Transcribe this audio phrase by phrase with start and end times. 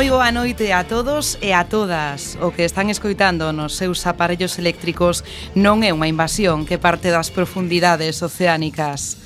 [0.00, 2.40] Moi boa noite a todos e a todas.
[2.40, 5.20] O que están escoitando nos seus aparellos eléctricos
[5.52, 9.20] non é unha invasión que parte das profundidades oceánicas.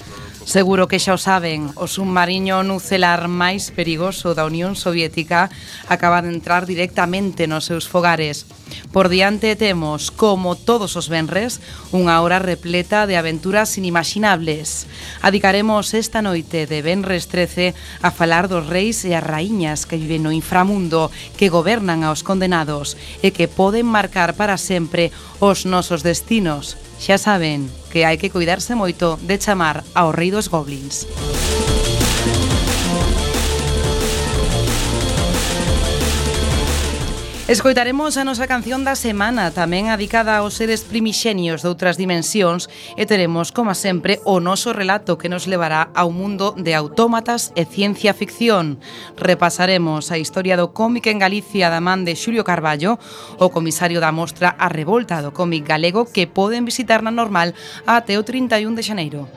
[0.45, 5.49] Seguro que xa o saben, o submarino nucelar máis perigoso da Unión Soviética
[5.89, 8.45] acaba de entrar directamente nos seus fogares.
[8.93, 11.65] Por diante temos, como todos os venres,
[11.97, 14.85] unha hora repleta de aventuras inimaginables.
[15.25, 17.73] Adicaremos esta noite de Benres 13
[18.05, 21.09] a falar dos reis e as raíñas que viven no inframundo,
[21.41, 25.09] que gobernan aos condenados e que poden marcar para sempre
[25.41, 26.77] os nosos destinos.
[27.05, 31.05] Xa saben que hai que cuidarse moito de chamar aos ruidos goblins.
[37.47, 43.05] Escoitaremos a nosa canción da semana, tamén adicada aos seres primixenios de outras dimensións, e
[43.05, 48.17] teremos, como sempre, o noso relato que nos levará ao mundo de autómatas e ciencia
[48.17, 48.81] ficción.
[49.21, 52.97] Repasaremos a historia do cómic en Galicia da man de Xulio Carballo,
[53.37, 57.53] o comisario da mostra A Revolta do cómic galego que poden visitar na normal
[57.85, 59.29] até o 31 de xaneiro.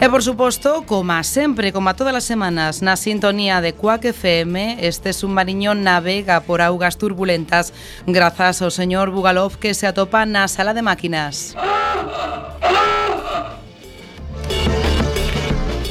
[0.00, 4.80] E por suposto, como sempre, como a todas as semanas, na sintonía de Cuac FM,
[4.80, 7.76] este submarino navega por augas turbulentas
[8.08, 11.52] grazas ao señor Bugalov que se atopa na sala de máquinas.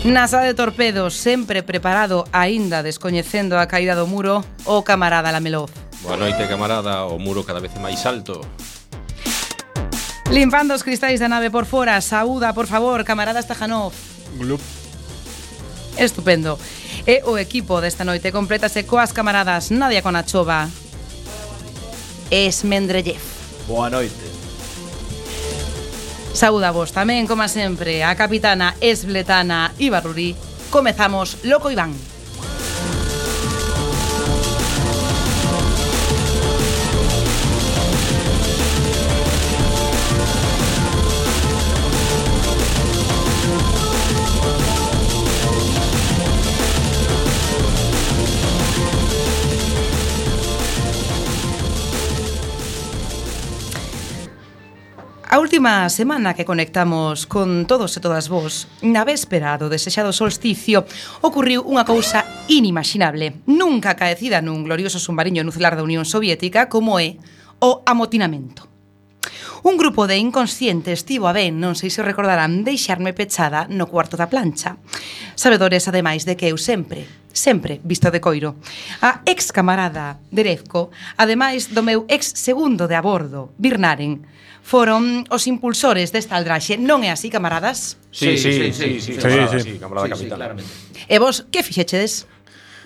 [0.02, 5.70] NASA de torpedos, sempre preparado, aínda descoñecendo a caída do muro, o camarada Lamelov.
[6.02, 7.06] Boa noite, camarada.
[7.06, 8.42] O muro cada vez é máis alto.
[10.30, 13.94] Limpando os cristais da nave por fora, saúda, por favor, camaradas Tajanov.
[14.38, 14.62] Glup.
[15.98, 16.54] Estupendo.
[17.08, 20.70] E o equipo desta noite complétase coas camaradas Nadia Conachova.
[22.30, 23.18] Esmendrellev.
[23.66, 24.30] Boa noite.
[26.38, 30.38] Saúda vos tamén, como sempre, a capitana Esbletana Ibarruri.
[30.70, 31.98] Comezamos Loco Iván.
[55.32, 60.90] A última semana que conectamos con todos e todas vós, na véspera do desexado solsticio,
[61.22, 67.22] ocurriu unha cousa inimaginable, nunca caecida nun glorioso submarino nuclear da Unión Soviética como é
[67.62, 68.66] o amotinamento.
[69.70, 74.18] Un grupo de inconscientes tivo a ben, non sei se recordarán, deixarme pechada no cuarto
[74.18, 74.82] da plancha.
[75.38, 78.58] Sabedores, ademais, de que eu sempre, sempre vista de coiro.
[79.06, 80.90] A ex camarada Derezco,
[81.22, 84.26] ademais do meu ex segundo de a bordo, Birnaren,
[84.66, 86.74] foron os impulsores desta aldraxe.
[86.82, 88.02] Non é así, camaradas?
[88.10, 90.34] Sí, sí, sí, sí, sí, sí, sí, camarada, sí, sí, camarada sí, capitán.
[90.34, 90.72] Sí, claramente.
[91.06, 92.26] E vos, que fixechedes?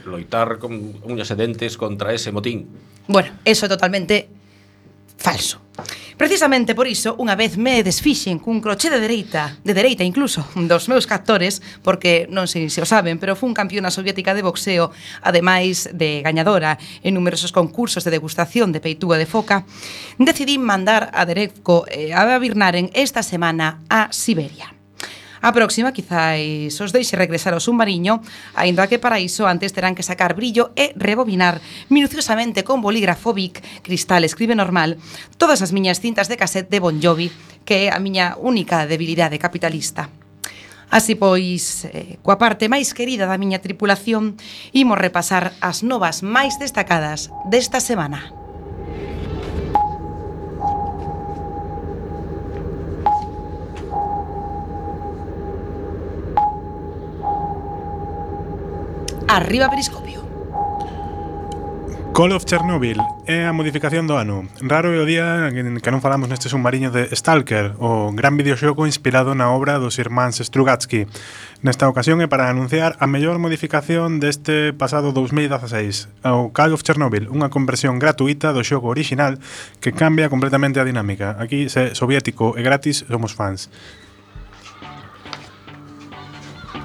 [0.04, 2.68] Loitar con uñas e dentes contra ese motín.
[3.08, 4.28] Bueno, eso é totalmente
[5.16, 5.63] falso.
[6.18, 10.86] Precisamente por iso, unha vez me desfixen cun croché de dereita, de dereita incluso, dos
[10.86, 14.94] meus captores, porque non sei se o saben, pero fun campeona soviética de boxeo,
[15.26, 19.66] ademais de gañadora en numerosos concursos de degustación de peitúa de foca,
[20.22, 24.83] decidí mandar a Derevko eh, a Birnaren esta semana a Siberia.
[25.44, 28.24] A próxima quizáis os deixe regresar ao submarino,
[28.56, 31.60] aínda que para iso antes terán que sacar brillo e rebobinar
[31.92, 34.96] minuciosamente con bolígrafo Bic, cristal escribe normal,
[35.36, 37.28] todas as miñas cintas de cassette de Bon Jovi,
[37.68, 40.08] que é a miña única debilidade capitalista.
[40.88, 44.40] Así pois, eh, coa parte máis querida da miña tripulación,
[44.72, 48.43] imos repasar as novas máis destacadas desta semana.
[59.34, 60.22] Arriba Periscopio.
[62.14, 64.46] Call of Chernobyl é a modificación do ano.
[64.62, 68.86] Raro é o día en que non falamos neste submarino de Stalker, o gran videoxogo
[68.86, 71.10] inspirado na obra dos irmáns Strugatsky.
[71.66, 77.26] Nesta ocasión é para anunciar a mellor modificación deste pasado 2016, o Call of Chernobyl,
[77.34, 79.42] unha conversión gratuita do xogo orixinal
[79.82, 81.42] que cambia completamente a dinámica.
[81.42, 83.74] Aquí, se soviético e gratis, somos fans.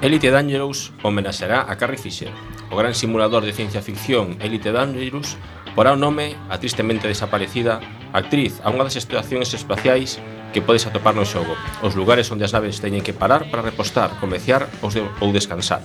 [0.01, 2.31] Elite Dangerous homenaxará a Carrie Fisher.
[2.71, 5.35] O gran simulador de ciencia ficción Elite Dangerous
[5.75, 7.83] porá o nome a tristemente desaparecida
[8.15, 10.23] actriz a unha das estacións espaciais
[10.55, 11.51] que podes atopar no xogo,
[11.83, 15.83] os lugares onde as naves teñen que parar para repostar, comeciar ou descansar.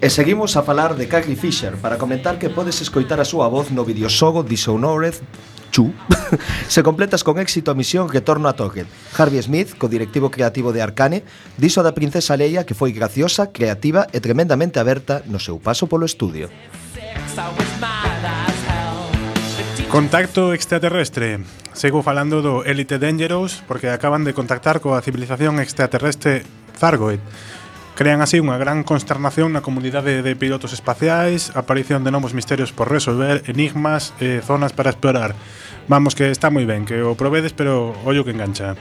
[0.00, 3.68] E seguimos a falar de Carrie Fisher para comentar que podes escoitar a súa voz
[3.68, 5.20] no videoxogo Dishonored
[5.70, 5.92] Chu,
[6.68, 8.86] se completas con éxito a misión que torna a Token.
[9.16, 11.24] Harvey Smith, co directivo creativo de Arcane,
[11.56, 16.04] Diso da princesa Leia que foi graciosa, creativa e tremendamente aberta no seu paso polo
[16.04, 16.48] estudio.
[19.90, 21.40] Contacto extraterrestre.
[21.72, 26.42] Sigo falando do Elite Dangerous porque acaban de contactar coa civilización extraterrestre
[26.76, 27.20] Zargoid.
[27.96, 32.92] Crean así unha gran consternación na comunidade de pilotos espaciais, aparición de novos misterios por
[32.92, 35.32] resolver, enigmas e eh, zonas para explorar.
[35.88, 38.76] Vamos que está moi ben, que o provedes, pero ollo que engancha.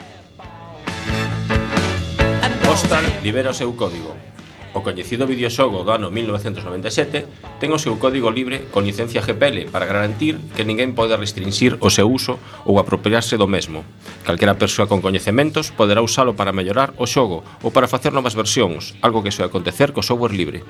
[2.67, 4.34] Postal libera o seu código.
[4.75, 9.87] O coñecido videoxogo do ano 1997 ten o seu código libre con licencia GPL para
[9.87, 12.35] garantir que ninguén pode restringir o seu uso
[12.67, 13.87] ou apropiarse do mesmo.
[14.27, 18.99] Calquera persoa con coñecementos poderá usalo para mellorar o xogo ou para facer novas versións,
[18.99, 20.67] algo que soe acontecer co software libre.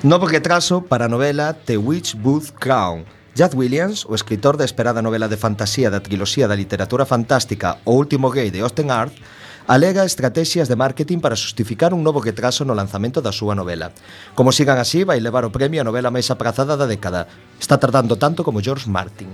[0.00, 3.04] Novo retraso para a novela The Witch Booth Crown,
[3.40, 7.96] Jad Williams, o escritor da esperada novela de fantasía da triloxía da literatura fantástica O
[7.96, 9.16] último gay de Austen Art,
[9.64, 13.96] alega estrategias de marketing para justificar un novo retraso no lanzamento da súa novela.
[14.36, 17.32] Como sigan así, vai levar o premio a novela máis aprazada da década.
[17.56, 19.32] Está tardando tanto como George Martin.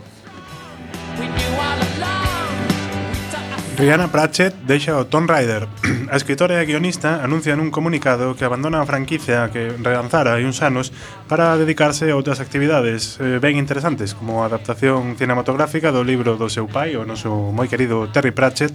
[3.77, 5.69] Rihanna Pratchett deixa o Tomb Raider.
[6.09, 10.49] A escritora e a guionista anuncia nun comunicado que abandona a franquicia que relanzara hai
[10.49, 10.97] uns anos
[11.29, 16.49] para dedicarse a outras actividades eh, ben interesantes, como a adaptación cinematográfica do libro do
[16.49, 18.73] seu pai, o noso moi querido Terry Pratchett,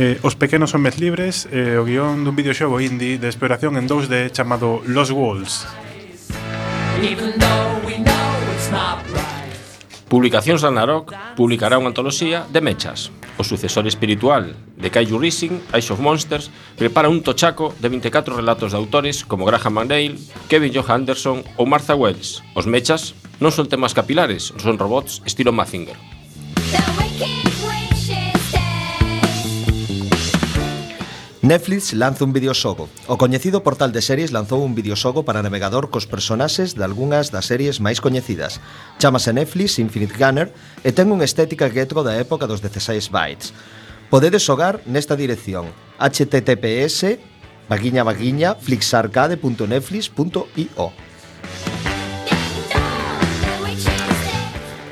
[0.00, 4.32] eh, Os pequenos homes libres, eh, o guión dun videoxogo indie de exploración en 2D
[4.32, 5.68] chamado Los Walls.
[7.04, 9.11] Even though we know it's not
[10.12, 13.08] Publicacións da Narok publicará unha antoloxía de mechas.
[13.40, 18.76] O sucesor espiritual de Kaiju Rising, Ice of Monsters, prepara un tochaco de 24 relatos
[18.76, 20.20] de autores como Graham McNeil,
[20.52, 22.44] Kevin Joh Anderson ou Martha Wells.
[22.52, 25.96] Os mechas non son temas capilares, son robots estilo Mazinger.
[31.42, 32.88] Netflix lanza un videoxogo.
[33.10, 37.50] O coñecido portal de series lanzou un videoxogo para navegador cos personaxes de algunhas das
[37.50, 38.62] series máis coñecidas.
[39.02, 40.54] Chámase Netflix Infinite Gunner
[40.86, 43.50] e ten unha estética retro da época dos 16 bytes.
[44.06, 45.66] Podedes xogar nesta dirección
[45.98, 47.18] https
[47.66, 50.86] baguiña baguiña flixarcade.netflix.io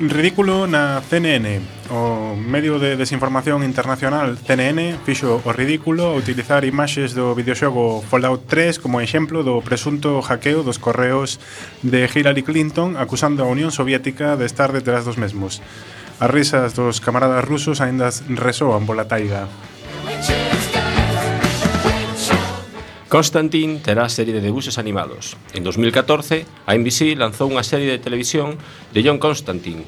[0.09, 1.61] ridículo na CNN.
[1.91, 8.47] O medio de desinformación internacional CNN fixo o ridículo ao utilizar imaxes do videoxogo Fallout
[8.49, 11.37] 3 como exemplo do presunto hackeo dos correos
[11.85, 15.61] de Hillary Clinton acusando a Unión Soviética de estar detrás dos mesmos.
[16.17, 19.45] As risas dos camaradas rusos aínda resoan pola taiga.
[23.11, 25.35] Constantine terá serie de debuxos animados.
[25.51, 28.55] En 2014, a NBC lanzou unha serie de televisión
[28.95, 29.83] de John Constantine,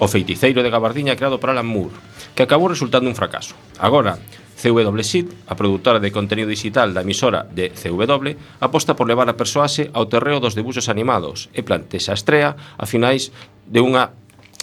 [0.00, 1.92] o feiticeiro de Gabardiña creado por Alan Moore,
[2.32, 3.52] que acabou resultando un fracaso.
[3.76, 4.16] Agora,
[4.56, 9.36] CW Seed, a produtora de contenido digital da emisora de CW, aposta por levar a
[9.36, 13.36] persoaxe ao terreo dos debuxos animados e plantexa a estrea a finais
[13.68, 14.16] de unha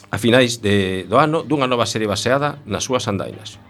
[0.09, 3.61] a finais de, do ano dunha nova serie baseada nas súas andainas.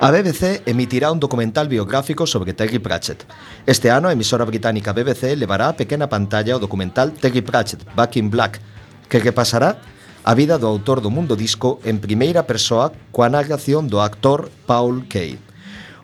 [0.00, 3.26] A BBC emitirá un documental biográfico sobre Terry Pratchett.
[3.66, 8.14] Este ano, a emisora británica BBC levará a pequena pantalla o documental Terry Pratchett, Back
[8.14, 8.60] in Black,
[9.10, 9.82] que repasará
[10.22, 15.10] a vida do autor do mundo disco en primeira persoa coa narración do actor Paul
[15.10, 15.34] Kay.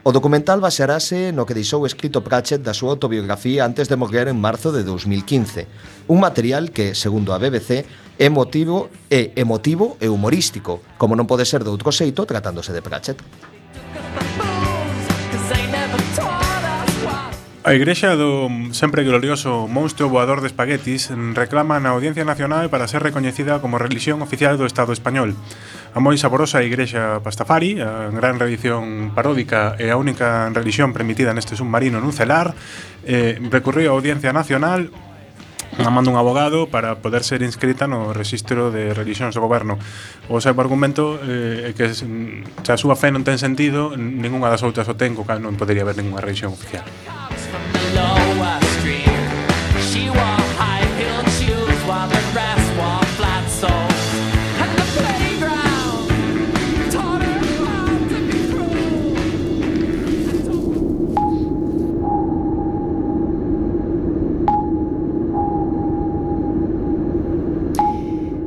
[0.02, 4.42] O documental basearase no que deixou escrito Pratchett da súa autobiografía antes de morrer en
[4.42, 7.86] marzo de 2015, un material que, segundo a BBC,
[8.18, 12.82] é motivo, é emotivo e humorístico, como non pode ser de outro xeito tratándose de
[12.82, 13.22] Pratchett.
[17.64, 23.00] A Igrexa do sempre glorioso monstro voador de espaguetis reclama na Audiencia Nacional para ser
[23.00, 25.32] recoñecida como religión oficial do Estado español.
[25.96, 31.56] A moi saborosa Igrexa Pastafari, a gran religión paródica e a única religión permitida neste
[31.56, 32.52] submarino nun celar,
[33.08, 34.92] eh, recurriu á Audiencia Nacional
[35.82, 39.78] amando un abogado para poder ser inscrita no Registro de Religións do Goberno.
[40.30, 42.06] O seu argumento eh, é eh, que se
[42.70, 45.82] a súa fe non ten sentido, ningunha das outras o ten, co cal non podería
[45.82, 46.86] haber ningunha religión oficial.
[49.94, 52.53] She wore high-heeled shoes while the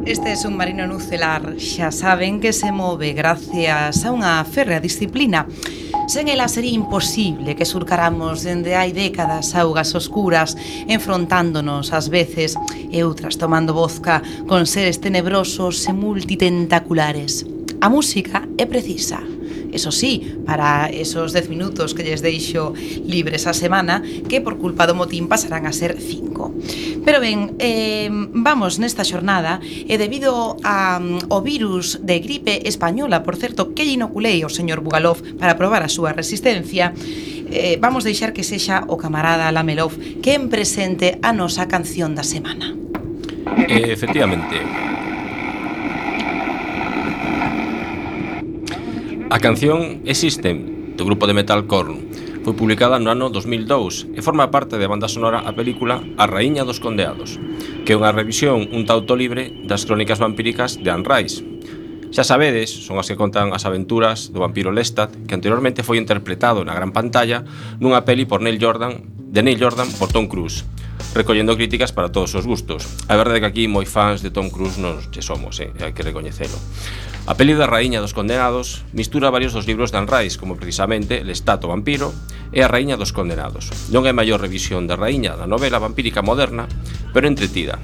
[0.08, 5.44] Este submarino nucelar xa saben que se move gracias a unha férrea disciplina.
[6.08, 10.56] Sen ela sería imposible que surcaramos dende hai décadas augas oscuras,
[10.88, 12.56] enfrontándonos ás veces
[12.88, 17.44] e outras tomando vodka con seres tenebrosos e multitentaculares.
[17.84, 19.20] A música é precisa
[19.74, 22.74] eso sí, para esos 10 minutos que lles deixo
[23.06, 27.04] libres a semana, que por culpa do motín pasarán a ser 5.
[27.06, 32.68] Pero ben, eh, vamos nesta xornada e debido a, mm, um, ao virus de gripe
[32.68, 36.92] española, por certo, que inoculei ao señor Bugalov para probar a súa resistencia,
[37.52, 42.76] eh, vamos deixar que sexa o camarada Lamelov quen presente a nosa canción da semana.
[43.68, 44.60] Eh, efectivamente,
[49.30, 52.00] A canción Existen, do grupo de metal Korn,
[52.48, 56.64] foi publicada no ano 2002 e forma parte da banda sonora a película A Raíña
[56.64, 57.36] dos Condeados,
[57.84, 61.44] que é unha revisión un tauto libre das crónicas vampíricas de Anne Rice.
[62.08, 66.64] Xa sabedes, son as que contan as aventuras do vampiro Lestat, que anteriormente foi interpretado
[66.64, 67.44] na gran pantalla
[67.84, 70.64] nunha peli por Neil Jordan, de Neil Jordan por Tom Cruise,
[71.12, 72.88] recollendo críticas para todos os gustos.
[73.12, 75.76] A verdade é que aquí moi fans de Tom Cruise nos che somos, eh?
[75.84, 76.56] hai que recoñecelo.
[77.28, 81.68] A peli da Raíña dos Condenados mistura varios dos libros de Anrais, como precisamente L'Estato
[81.68, 82.16] Vampiro
[82.56, 83.68] e A Raíña dos Condenados.
[83.92, 86.72] Non é maior revisión da Raíña da novela vampírica moderna,
[87.12, 87.84] pero entretida.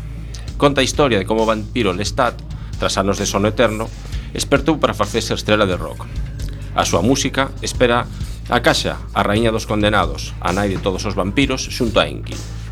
[0.55, 2.39] Conta a historia de como o vampiro Lestat,
[2.79, 3.91] tras anos de sono eterno,
[4.31, 6.07] espertou para facerse estrela de rock.
[6.71, 8.07] A súa música espera
[8.47, 12.62] a Caixa, a Raíña dos Condenados, a nai de todos os vampiros, xunto a Enki.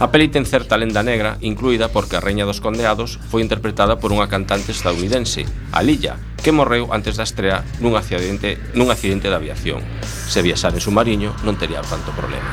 [0.00, 4.16] A peli ten certa lenda negra incluída porque a Reña dos Condeados foi interpretada por
[4.16, 5.44] unha cantante estadounidense,
[5.76, 9.84] Alilla, que morreu antes da estrea nun accidente, nun accidente de aviación.
[10.00, 12.48] Se viaxar en submarino non tería tanto problema.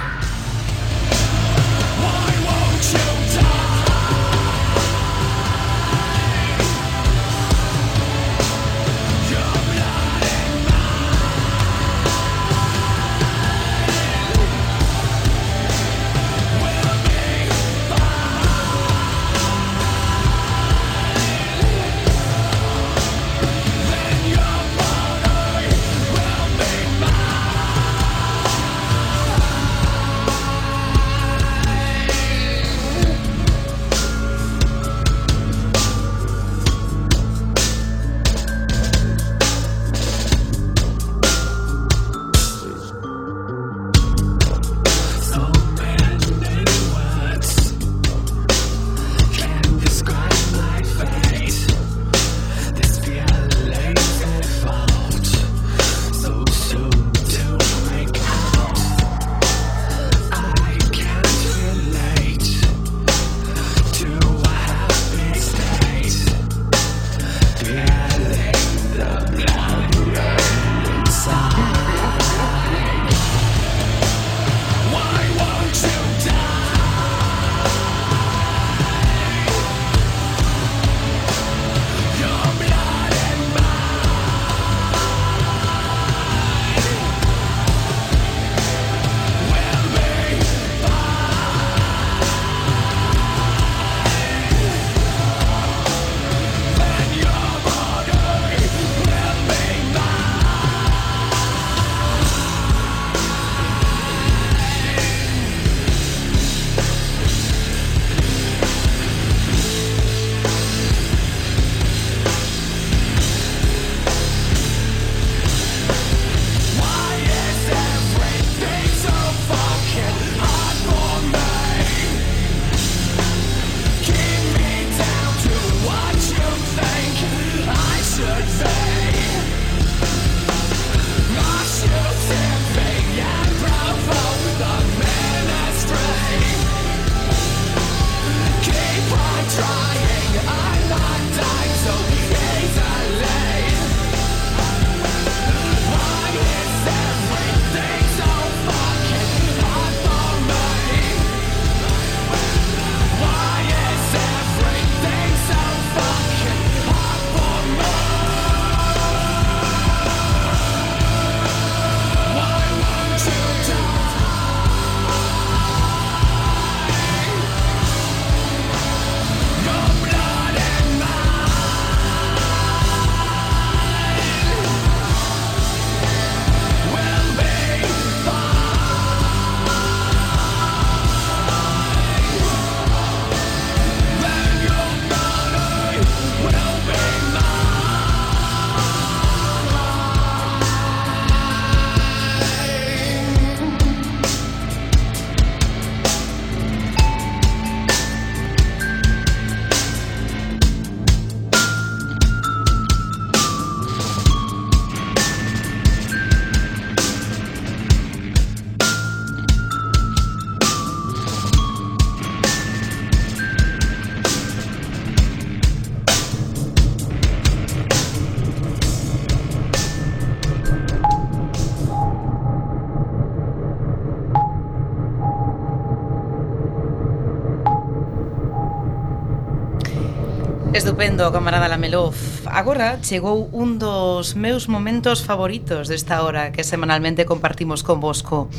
[231.31, 232.15] camarada Lamelov.
[232.45, 238.49] Agora chegou un dos meus momentos favoritos desta hora que semanalmente compartimos con Bosco.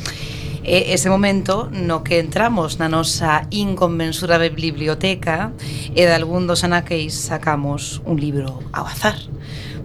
[0.63, 5.55] E ese momento no que entramos na nosa inconmensurable biblioteca
[5.95, 9.17] e de algún dos anaqueis sacamos un libro ao azar.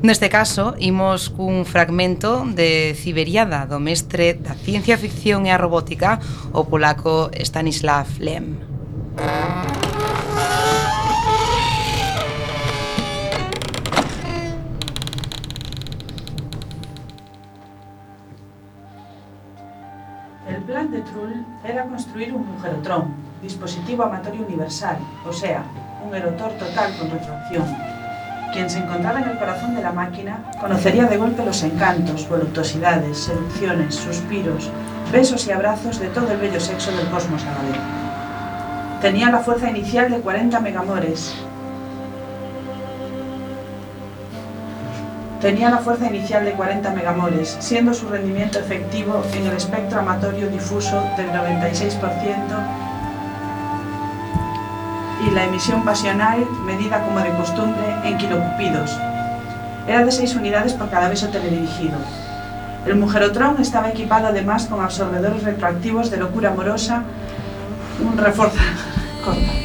[0.05, 6.21] Neste caso, imos cun fragmento de Ciberiada do mestre da ciencia ficción e a robótica,
[6.53, 8.74] o polaco Stanislav Lem.
[22.15, 24.97] Construir un mujerotrón, dispositivo amatorio universal,
[25.29, 25.65] o sea,
[26.07, 27.65] un erotor total con retroacción.
[28.53, 33.19] Quien se encontrara en el corazón de la máquina conocería de golpe los encantos, voluptuosidades,
[33.19, 34.71] seducciones, suspiros,
[35.11, 39.01] besos y abrazos de todo el bello sexo del cosmos a la vez.
[39.03, 41.35] Tenía la fuerza inicial de 40 megamores.
[45.45, 50.49] Tenía la fuerza inicial de 40 megamores, siendo su rendimiento efectivo en el espectro amatorio
[50.49, 52.01] difuso del 96%
[55.29, 58.99] y la emisión pasional, medida como de costumbre, en kilocupidos.
[59.87, 61.99] Era de 6 unidades por cada beso teledirigido.
[62.87, 67.03] El mujerotrón estaba equipado además con absorbedores retroactivos de locura amorosa,
[68.03, 68.57] un refuerzo...
[69.23, 69.65] Corta.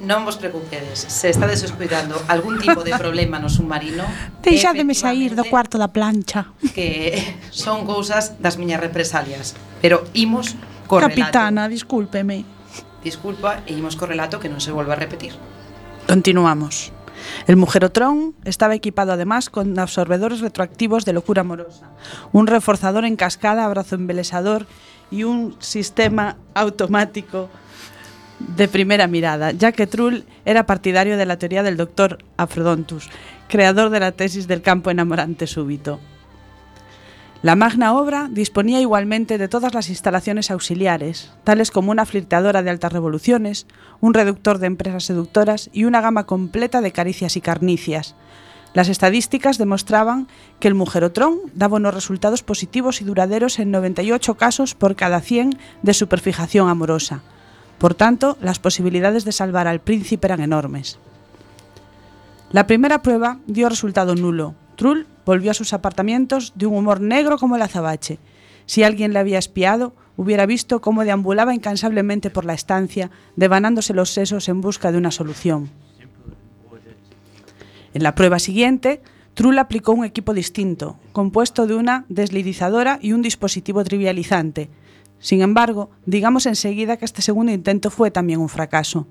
[0.00, 4.08] Non vos preocupedes, se estades escuidando algún tipo de problema no submarino...
[4.40, 6.56] Deixademe sair do cuarto da plancha.
[6.72, 7.20] Que
[7.52, 9.52] son cousas das miñas represalias,
[9.84, 10.56] pero imos
[10.88, 11.20] co relato.
[11.20, 12.48] Capitana, discúlpeme.
[13.04, 15.36] Disculpa e imos co relato que non se volva a repetir.
[16.08, 16.96] Continuamos.
[17.44, 21.92] El mujerotrón estaba equipado además con absorbedores retroactivos de locura amorosa,
[22.32, 24.64] un reforzador en cascada, abrazo embelesador
[25.10, 27.52] y un sistema automático
[28.40, 33.08] de primera mirada, ya que Trull era partidario de la teoría del doctor Afrodontus,
[33.48, 36.00] creador de la tesis del campo enamorante súbito.
[37.42, 42.68] La magna obra disponía igualmente de todas las instalaciones auxiliares, tales como una flirteadora de
[42.68, 43.66] altas revoluciones,
[44.00, 48.14] un reductor de empresas seductoras y una gama completa de caricias y carnicias.
[48.74, 50.28] Las estadísticas demostraban
[50.60, 55.58] que el mujerotrón daba unos resultados positivos y duraderos en 98 casos por cada 100
[55.82, 57.22] de superfijación amorosa.
[57.80, 60.98] Por tanto, las posibilidades de salvar al príncipe eran enormes.
[62.52, 64.54] La primera prueba dio resultado nulo.
[64.76, 68.18] Trull volvió a sus apartamentos de un humor negro como el azabache.
[68.66, 74.10] Si alguien le había espiado, hubiera visto cómo deambulaba incansablemente por la estancia, devanándose los
[74.10, 75.70] sesos en busca de una solución.
[77.94, 79.00] En la prueba siguiente,
[79.32, 84.68] Trull aplicó un equipo distinto, compuesto de una deslizadora y un dispositivo trivializante.
[85.20, 89.06] Sin embargo, digamos enseguida que este segundo intento fue también un fracaso.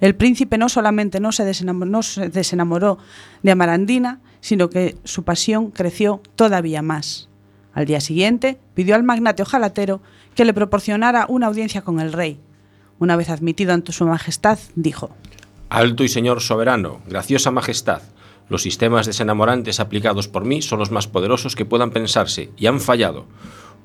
[0.00, 2.98] El príncipe no solamente no se, desenamoró,
[3.42, 7.28] de Amarandina, sino que su pasión creció todavía más.
[7.74, 10.00] Al día siguiente, pidió al magnate ojalatero
[10.34, 12.40] que le proporcionara una audiencia con el rey.
[12.98, 15.10] Una vez admitido ante su majestad, dijo:
[15.68, 18.02] Alto y señor soberano, graciosa majestad,
[18.48, 22.80] los sistemas desenamorantes aplicados por mí son los más poderosos que puedan pensarse y han
[22.80, 23.26] fallado.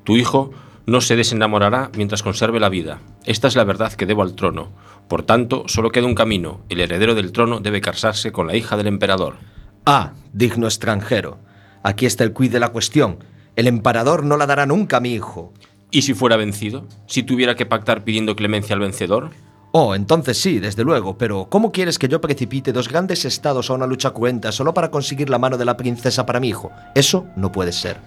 [0.02, 0.50] Tu hijo
[0.86, 3.00] no se desenamorará mientras conserve la vida.
[3.24, 4.70] Esta es la verdad que debo al trono.
[5.08, 6.60] Por tanto, solo queda un camino.
[6.68, 9.36] El heredero del trono debe casarse con la hija del emperador.
[9.84, 11.38] Ah, digno extranjero.
[11.82, 13.18] Aquí está el quid de la cuestión.
[13.56, 15.52] El emperador no la dará nunca a mi hijo.
[15.90, 16.86] ¿Y si fuera vencido?
[17.06, 19.30] ¿Si tuviera que pactar pidiendo clemencia al vencedor?
[19.72, 23.74] Oh, entonces sí, desde luego, pero ¿cómo quieres que yo precipite dos grandes estados a
[23.74, 26.70] una lucha cruenta solo para conseguir la mano de la princesa para mi hijo?
[26.94, 27.98] Eso no puede ser.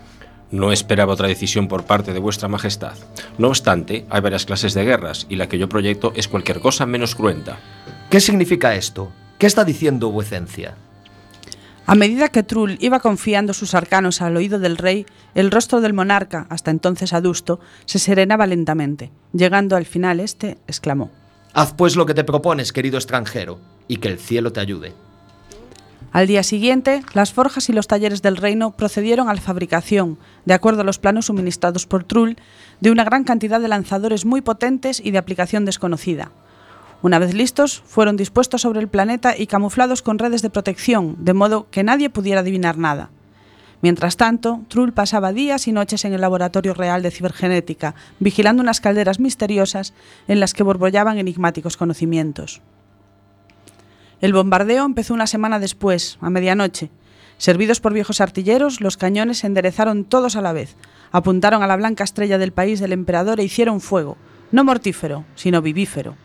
[0.52, 2.96] No esperaba otra decisión por parte de vuestra majestad.
[3.38, 6.86] No obstante, hay varias clases de guerras y la que yo proyecto es cualquier cosa
[6.86, 7.60] menos cruenta.
[8.10, 9.12] ¿Qué significa esto?
[9.38, 10.76] ¿Qué está diciendo vuecencia?
[11.86, 15.94] A medida que Trull iba confiando sus arcanos al oído del rey, el rostro del
[15.94, 19.12] monarca, hasta entonces adusto, se serenaba lentamente.
[19.34, 21.10] Llegando al final, este exclamó:
[21.54, 24.94] Haz pues lo que te propones, querido extranjero, y que el cielo te ayude.
[26.12, 30.56] Al día siguiente, las forjas y los talleres del reino procedieron a la fabricación, de
[30.56, 32.38] acuerdo a los planos suministrados por Trull,
[32.80, 36.32] de una gran cantidad de lanzadores muy potentes y de aplicación desconocida.
[37.04, 41.34] Una vez listos, fueron dispuestos sobre el planeta y camuflados con redes de protección, de
[41.34, 43.12] modo que nadie pudiera adivinar nada.
[43.82, 48.82] Mientras tanto, Trull pasaba días y noches en el laboratorio real de cibergenética, vigilando unas
[48.82, 49.94] calderas misteriosas
[50.28, 52.62] en las que borbollaban enigmáticos conocimientos.
[54.22, 56.90] El bombardeo empezó una semana después, a medianoche.
[57.38, 60.76] Servidos por viejos artilleros, los cañones se enderezaron todos a la vez,
[61.14, 64.18] apuntaron a la blanca estrella del país del emperador e hicieron fuego,
[64.52, 66.18] no mortífero, sino vivífero.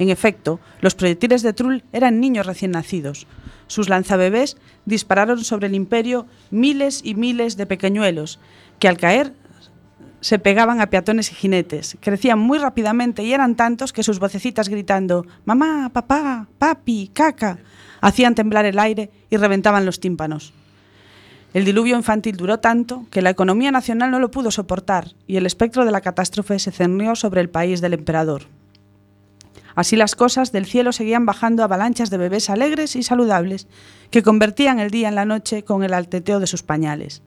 [0.00, 3.28] En efecto, los proyectiles de Trull eran niños recién nacidos.
[3.68, 8.40] Sus lanzabebés dispararon sobre el imperio miles y miles de pequeñuelos,
[8.80, 9.32] que al caer
[10.20, 11.96] se pegaban a peatones y jinetes.
[12.00, 17.58] Crecían muy rápidamente y eran tantos que sus vocecitas gritando Mamá, papá, papi, caca,
[18.00, 20.52] hacían temblar el aire y reventaban los tímpanos.
[21.54, 25.46] El diluvio infantil duró tanto que la economía nacional no lo pudo soportar y el
[25.46, 28.42] espectro de la catástrofe se cernió sobre el país del emperador.
[29.74, 33.68] Así las cosas, del cielo seguían bajando avalanchas de bebés alegres y saludables
[34.10, 37.22] que convertían el día en la noche con el alteteo de sus pañales.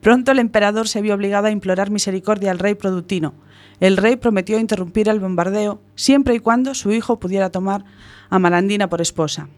[0.00, 3.34] Pronto el emperador se vio obligado a implorar misericordia al rey Produtino.
[3.80, 7.84] El rey prometió interrumpir el bombardeo siempre y cuando su hijo pudiera tomar
[8.30, 9.48] a Marandina por esposa.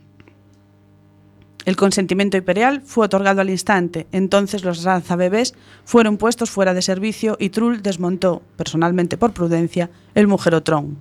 [1.65, 7.37] El consentimiento imperial fue otorgado al instante, entonces los lanzabebés fueron puestos fuera de servicio
[7.39, 10.99] y Trull desmontó, personalmente por prudencia, el mujerotrón.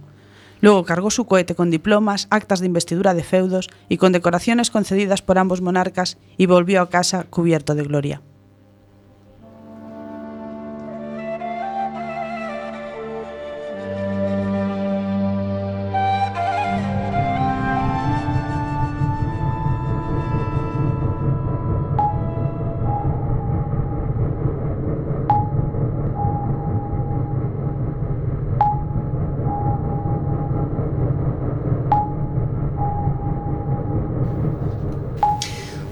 [0.60, 5.23] Luego cargó su cohete con diplomas, actas de investidura de feudos y con decoraciones concedidas
[5.23, 8.21] por ambos monarcas y volvió a casa cubierto de gloria.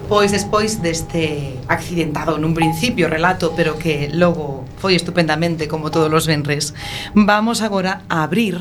[0.10, 6.26] pois despois deste accidentado nun principio relato, pero que logo foi estupendamente como todos os
[6.26, 6.74] venres,
[7.14, 8.58] vamos agora a abrir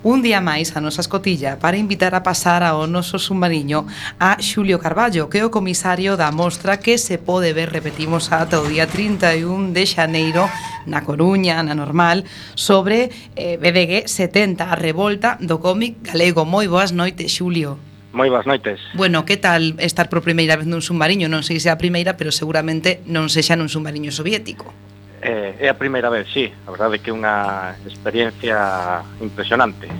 [0.00, 3.84] un día máis a nosa escotilla para invitar a pasar ao noso submarino
[4.16, 8.56] a Xulio Carballo, que é o comisario da mostra que se pode ver, repetimos, ata
[8.56, 10.48] o día 31 de xaneiro
[10.88, 12.24] na Coruña, na normal,
[12.56, 16.48] sobre eh, BDG 70, a revolta do cómic galego.
[16.48, 17.95] Moi boas noites, Xulio.
[18.16, 18.80] Moi boas noites.
[18.96, 21.28] Bueno, que tal estar por primeira vez nun submarino?
[21.28, 24.72] Non sei se é a primeira, pero seguramente non sexa nun submarino soviético.
[25.20, 26.48] Eh, é a primeira vez, sí.
[26.64, 29.92] A verdade é que é unha experiencia impresionante.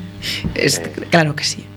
[0.57, 1.61] Es, eh, claro que sí.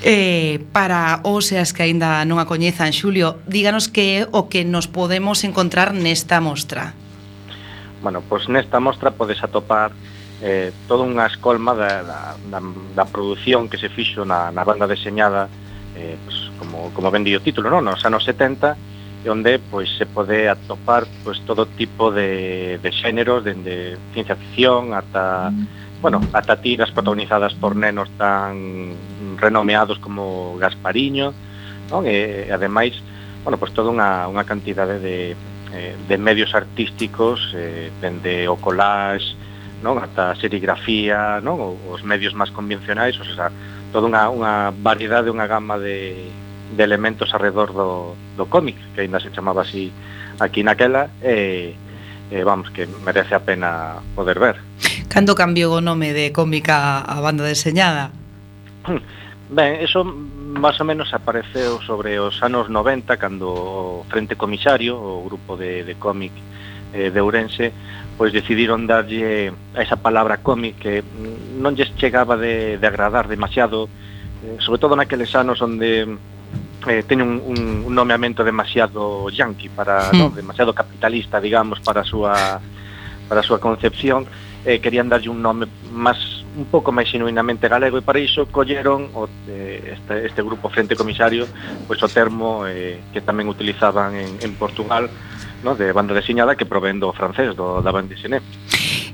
[0.00, 4.48] Eh, para os e as que aínda non a coñezan, Xulio, díganos que é o
[4.48, 6.96] que nos podemos encontrar nesta mostra.
[8.00, 9.92] Bueno, pois nesta mostra podes atopar
[10.42, 12.60] eh, toda unha escolma da, da, da,
[12.92, 15.48] da produción que se fixo na, na banda deseñada
[15.96, 17.88] eh, pues, como, como vendi o título non?
[17.88, 18.76] nos anos 70
[19.26, 25.50] onde pois se pode atopar pois todo tipo de, de xéneros dende ciencia ficción ata
[25.50, 25.98] mm.
[26.04, 28.92] bueno, ata tiras protagonizadas por nenos tan
[29.40, 31.32] renomeados como Gaspariño
[31.88, 32.04] non?
[32.04, 32.94] e ademais
[33.40, 35.32] bueno, pois toda unha, unha cantidade de,
[35.72, 39.38] eh, de medios artísticos eh, dende o collage
[39.82, 40.00] non?
[40.00, 41.76] Ata serigrafía, non?
[41.90, 43.52] Os medios máis convencionais, ou sea,
[43.92, 46.28] toda unha, unha variedade, unha gama de,
[46.72, 49.92] de elementos alrededor do, do cómic, que ainda se chamaba así
[50.40, 51.74] aquí naquela, e,
[52.30, 54.56] e vamos, que merece a pena poder ver.
[55.08, 58.10] Cando cambiou o nome de cómica a banda deseñada?
[59.46, 65.22] Ben, eso máis ou menos apareceu sobre os anos 90 cando o Frente Comisario, o
[65.22, 66.34] grupo de, de cómic
[66.90, 67.70] eh, de Ourense,
[68.16, 71.04] pois decidiron darlle a esa palabra cómic que
[71.60, 73.92] non lles chegaba de, de agradar demasiado,
[74.40, 76.08] eh, sobre todo naqueles anos onde
[76.88, 80.12] eh, teñen un, un, un nomeamento demasiado yankee para hmm.
[80.12, 80.18] sí.
[80.18, 82.34] no, demasiado capitalista, digamos, para a súa
[83.28, 84.24] para a súa concepción,
[84.64, 89.12] eh, querían darlle un nome máis un pouco máis genuinamente galego e para iso colleron
[89.12, 91.44] o, eh, este, este grupo Frente Comisario
[91.84, 95.06] pois o termo eh, que tamén utilizaban en, en Portugal
[95.66, 95.74] no?
[95.74, 98.46] de banda deseñada que provén do francés, do, da banda deseñada.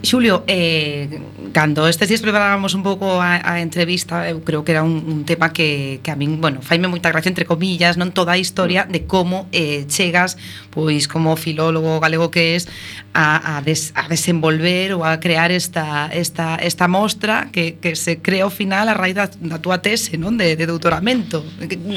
[0.03, 1.09] Xulio, eh,
[1.53, 5.25] cando estes días preparábamos un pouco a, a entrevista, eu creo que era un, un
[5.25, 8.85] tema que, que a min, bueno, faime moita gracia entre comillas, non toda a historia
[8.85, 8.91] mm.
[8.91, 10.37] de como eh, chegas,
[10.75, 12.67] pois como filólogo galego que es,
[13.15, 18.19] a, a, des, a desenvolver ou a crear esta, esta, esta mostra que, que se
[18.19, 20.35] crea ao final a raíz da, da túa tese, non?
[20.35, 21.47] De, de doutoramento.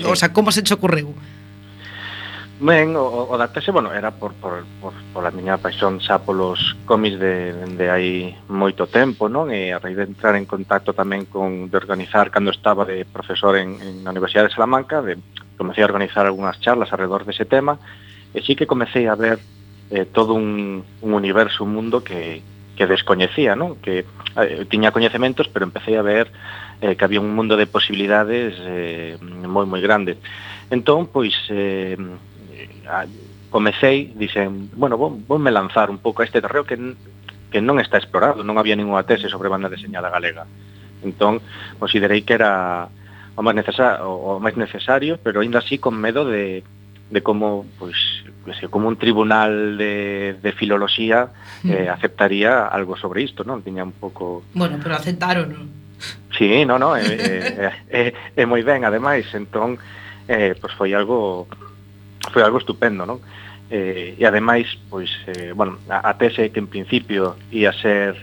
[0.05, 1.17] O sea, como se te ocorreu?
[2.57, 6.23] Ben, o, o da tese, bueno, era por, por, por, por a miña paixón xa
[6.23, 9.51] polos cómics de, de hai moito tempo, non?
[9.51, 13.59] E a raíz de entrar en contacto tamén con de organizar cando estaba de profesor
[13.59, 15.19] en, en a Universidade de Salamanca, de,
[15.59, 17.75] comecei a organizar algunhas charlas alrededor dese tema,
[18.31, 19.43] e sí que comecei a ver
[19.91, 22.39] eh, todo un, un universo, un mundo que,
[22.79, 23.83] que descoñecía, non?
[23.83, 24.07] Que
[24.39, 26.31] eh, tiña coñecementos, pero empecé a ver
[26.79, 30.23] eh, que había un mundo de posibilidades eh, moi moi grande.
[30.71, 31.99] Entón, pois, eh,
[33.49, 36.77] comecei, dixen, bueno, vonme lanzar un pouco a este terreo que
[37.55, 40.43] que non está explorado, non había ninguna tese sobre banda deseñada galega.
[41.07, 41.39] Entón,
[41.79, 42.91] considerei que era
[43.35, 46.67] o máis necesario, o máis necesario, pero aínda así con medo de
[47.07, 47.95] de como pois
[48.43, 51.31] pues, sei, como un tribunal de, de filoloxía
[51.63, 51.71] hmm.
[51.71, 53.63] eh, aceptaría algo sobre isto, non?
[53.63, 55.47] Tiña un pouco Bueno, pero aceptaron.
[55.47, 55.65] non?
[56.35, 58.01] Sí, no, no, é, é, é,
[58.35, 59.79] é moi ben, ademais, entón
[60.27, 61.47] eh, pois pues foi algo
[62.35, 63.23] foi algo estupendo, non?
[63.71, 68.19] Eh, e ademais, pois, eh, bueno, a, a tese que en principio ia ser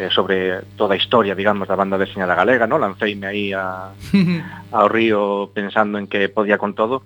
[0.00, 2.80] eh, sobre toda a historia, digamos, da banda deseñada galega, non?
[2.80, 3.92] Lanceime aí a,
[4.72, 7.04] ao río pensando en que podía con todo,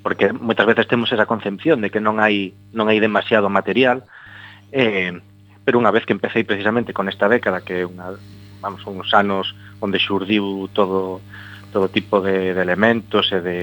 [0.00, 4.08] porque moitas veces temos esa concepción de que non hai non hai demasiado material,
[4.72, 5.12] eh,
[5.68, 8.16] pero unha vez que empecéi precisamente con esta década que é unha
[8.64, 9.52] vamos uns anos
[9.84, 11.20] onde xurdiu todo
[11.68, 13.58] todo tipo de, de elementos e de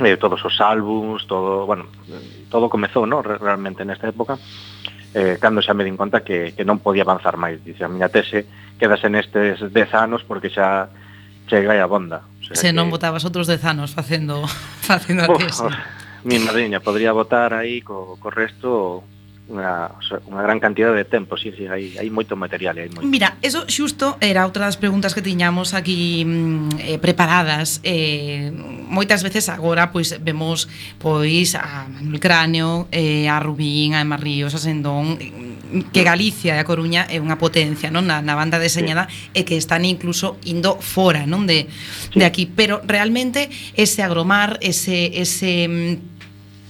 [0.00, 1.86] eh, todos os álbums, todo, bueno,
[2.50, 4.38] todo comezou, no, realmente nesta época,
[5.14, 7.62] eh, cando xa me din conta que, que non podía avanzar máis.
[7.62, 8.46] Dice, a miña tese
[8.78, 10.90] quedase nestes 10 anos porque xa
[11.46, 12.26] chega a bonda.
[12.40, 12.76] O sea, Se que...
[12.76, 14.42] non votabas outros 10 anos facendo,
[14.88, 15.70] facendo a tese.
[16.24, 19.04] Mi madriña podría votar aí co, co resto
[19.44, 19.92] unha,
[20.24, 22.80] unha gran cantidad de tempo, sí, sí, hai, hai moito material.
[22.80, 23.04] Hai moito.
[23.04, 27.84] Mira, eso xusto era outra das preguntas que tiñamos aquí mm, eh, preparadas.
[27.84, 28.48] Eh,
[28.88, 30.64] moitas veces agora pois vemos
[30.96, 35.44] pois a Manuel Cráneo, eh, a Rubín, a Emma Ríos, a Sendón, eh,
[35.92, 38.08] que Galicia e a Coruña é unha potencia, non?
[38.08, 39.28] Na, na banda deseñada sí.
[39.36, 41.44] e que están incluso indo fora, non?
[41.44, 42.16] De, sí.
[42.16, 46.13] de aquí, pero realmente ese agromar, ese ese mm,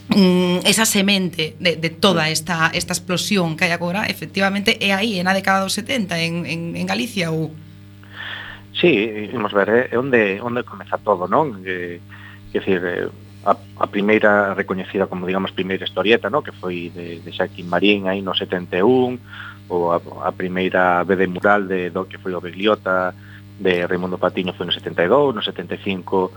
[0.09, 5.23] mm, esa semente de, de toda esta, esta explosión que hai agora, efectivamente, é aí,
[5.23, 7.55] na década dos 70, en, en, en Galicia ou...
[8.75, 11.63] Sí, vamos ver, eh, é eh, onde, onde comeza todo, non?
[11.63, 12.03] Eh,
[12.51, 13.09] que decir, eh,
[13.47, 16.43] a, a primeira recoñecida como, digamos, primeira historieta, non?
[16.43, 19.21] Que foi de, de Xaquín Marín aí no 71,
[19.69, 23.15] ou a, a primeira B de mural de do que foi o Begliota,
[23.59, 26.33] de Raimundo Patiño foi no 72, no 75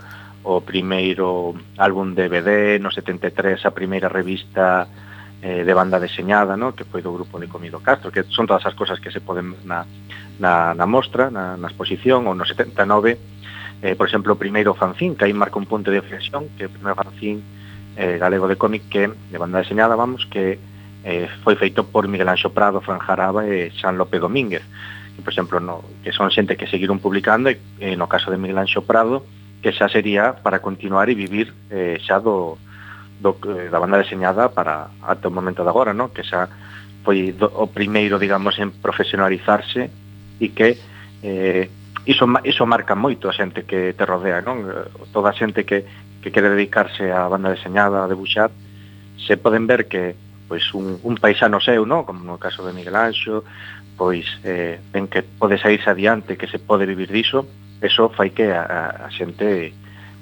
[0.48, 4.88] o primeiro álbum de BD no 73 a primeira revista
[5.44, 6.72] eh, de banda deseñada no?
[6.72, 9.84] que foi do grupo Nicomido Castro que son todas as cosas que se poden na,
[10.40, 12.80] na, na mostra, na, na exposición ou no 79
[13.84, 16.68] eh, por exemplo o primeiro fanzín que aí marca un punto de inflexión que é
[16.68, 17.44] o primeiro fanzín
[18.00, 20.56] eh, galego de cómic que de banda deseñada vamos que
[21.04, 24.64] eh, foi feito por Miguel Anxo Prado, Fran Jaraba e Xan López Domínguez
[25.12, 28.40] que, por exemplo, no, que son xente que seguiron publicando e, e no caso de
[28.40, 29.28] Miguel Anxo Prado
[29.62, 32.58] que xa sería para continuar e vivir eh, xa do,
[33.18, 36.14] do, eh, da banda deseñada para até o momento de agora, no?
[36.14, 36.46] que xa
[37.02, 39.90] foi do, o primeiro, digamos, en profesionalizarse
[40.38, 40.78] e que
[41.22, 41.66] eh,
[42.06, 44.62] iso, iso marca moito a xente que te rodea, non?
[45.10, 45.84] Toda a xente que,
[46.22, 48.54] que quere dedicarse á banda deseñada, a debuxar,
[49.18, 50.14] se poden ver que
[50.48, 52.08] pois un, un paisano seu, no?
[52.08, 53.44] como no caso de Miguel Anxo,
[53.98, 57.44] pois eh, ven que pode saírse adiante, que se pode vivir diso,
[57.82, 59.74] eso fai que a, a xente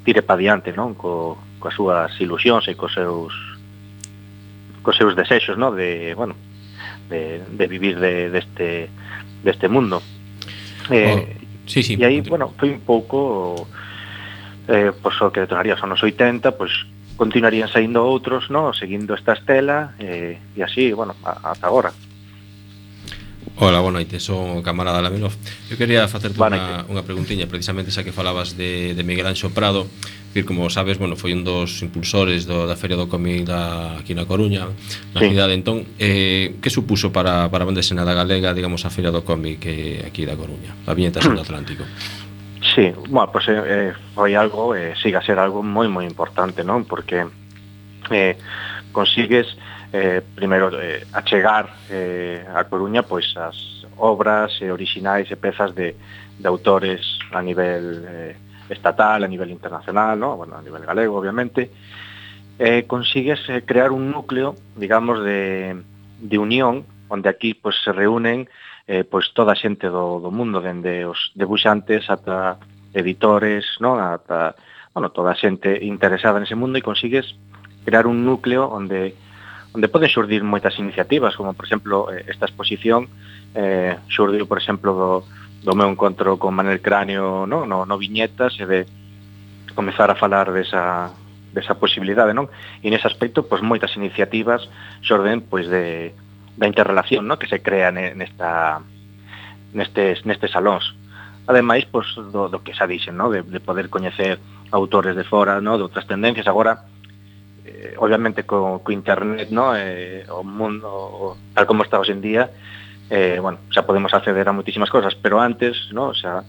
[0.03, 0.97] tire pa diante, non?
[0.97, 3.37] Co, coas súas ilusións e cos seus
[4.81, 5.77] cos seus desexos, non?
[5.77, 6.33] De, bueno,
[7.13, 8.89] de, de vivir de, deste,
[9.45, 10.01] deste mundo.
[10.89, 13.69] Eh, oh, sí, sí, e aí, bueno, foi un pouco
[14.73, 16.73] eh, pois o que detonaría os anos 80, pois
[17.21, 18.73] continuarían saindo outros, non?
[18.73, 21.91] Seguindo esta estela eh, e así, bueno, a, ata agora.
[23.59, 25.33] Hola, boa noite, son o camarada Laminov
[25.73, 29.89] Eu quería facerte unha, unha preguntiña Precisamente xa que falabas de, de Miguel Anxo Prado
[30.29, 34.13] decir, Como sabes, bueno, foi un dos impulsores do, da Feria do Cómic da, aquí
[34.13, 34.69] na Coruña
[35.17, 35.33] Na sí.
[35.33, 39.25] cidade, entón eh, Que supuso para, para a banda escena galega Digamos, a Feria do
[39.25, 41.89] Cómic eh, aquí da Coruña A viñeta do Atlántico
[42.77, 46.85] Sí, bueno, pues, eh, eh, foi algo, eh, siga ser algo moi moi importante, non?
[46.85, 47.25] Porque
[48.13, 48.37] eh,
[48.93, 49.49] consigues
[49.97, 53.57] eh, primeiro eh, achegar eh, a Coruña pois as
[53.97, 55.97] obras eh, orixinais e pezas de,
[56.37, 57.01] de autores
[57.33, 58.37] a nivel eh,
[58.69, 60.37] estatal, a nivel internacional, no?
[60.37, 61.71] bueno, a nivel galego obviamente,
[62.59, 65.81] eh, consigues eh, crear un núcleo, digamos, de,
[66.21, 68.49] de unión onde aquí pois se reúnen
[68.87, 72.59] eh, pois toda a xente do, do mundo, dende os debuxantes ata
[72.93, 74.59] editores, non, ata
[74.93, 77.39] bueno, toda a xente interesada nese mundo e consigues
[77.87, 79.15] crear un núcleo onde
[79.77, 83.13] onde poden xurdir moitas iniciativas, como, por exemplo, eh, esta exposición
[83.53, 85.11] eh, xurdiu, por exemplo, do,
[85.61, 88.89] do meu encontro con Manel Cráneo no, no, no Viñetas e de
[89.77, 91.13] comezar a falar desa,
[91.53, 92.49] desa posibilidade, non?
[92.81, 94.65] E nese aspecto, pois, moitas iniciativas
[95.05, 96.17] xorden, pois, de,
[96.57, 97.37] da interrelación no?
[97.37, 98.81] que se crea nesta,
[99.77, 100.97] nestes, nestes salóns.
[101.45, 103.29] Ademais, pois, do, do que xa dixen, no?
[103.29, 104.41] de, de poder coñecer
[104.73, 105.77] autores de fora, no?
[105.77, 106.49] de outras tendencias.
[106.49, 106.89] Agora,
[107.77, 109.77] eh, obviamente co, co internet, ¿no?
[109.77, 112.51] Eh, o mundo o, tal como está hoxe en día,
[113.11, 116.11] eh, bueno, xa podemos acceder a moitísimas cosas, pero antes, ¿no?
[116.11, 116.43] O sea,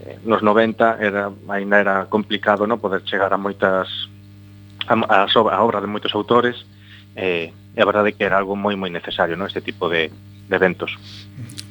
[0.00, 2.80] eh, nos 90 era aínda era complicado, ¿no?
[2.80, 3.86] poder chegar a moitas
[4.88, 6.64] a, a, a obra de moitos autores,
[7.14, 9.44] eh, e a verdade é que era algo moi moi necesario, ¿no?
[9.44, 10.08] Este tipo de
[10.48, 10.90] de eventos.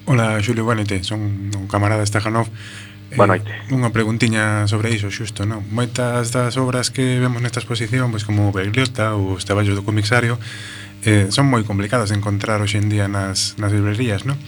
[0.05, 2.47] Hola, Julio Bonete, son un camarada Stajanov.
[3.11, 3.51] Eh, Boa noite.
[3.51, 5.67] Eh, unha preguntiña sobre iso, xusto, non?
[5.67, 10.39] Moitas das obras que vemos nesta exposición, pois como Berlioz ou os traballos do comisario,
[11.03, 14.39] eh, son moi complicadas de encontrar hoxe en día nas, nas librerías, non?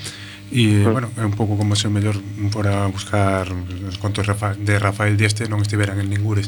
[0.48, 0.96] E, mm.
[0.96, 2.16] bueno, é un pouco como se o mellor
[2.56, 6.48] fora buscar os contos de Rafael Dieste non estiveran en ningures.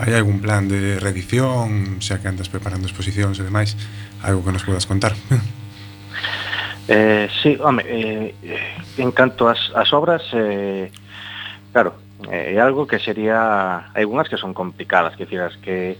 [0.00, 3.76] Hai algún plan de reedición, xa que andas preparando exposicións e demais,
[4.24, 5.12] algo que nos podas contar?
[6.92, 8.34] Eh, sí, home, eh,
[8.98, 10.90] en canto ás, ás obras, eh,
[11.72, 11.94] Claro,
[12.30, 13.90] eh, é algo que sería...
[13.94, 15.96] Hai unhas que son complicadas, que decir, as que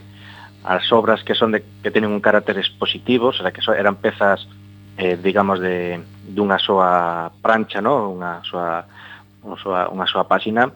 [0.65, 3.97] as obras que son de, que teñen un carácter expositivo, o sea, que so, eran
[3.97, 4.45] pezas,
[4.99, 8.13] eh, digamos, de, dunha soa prancha, no?
[8.13, 8.85] unha, soa,
[9.41, 10.69] unha, soa, unha soa páxina,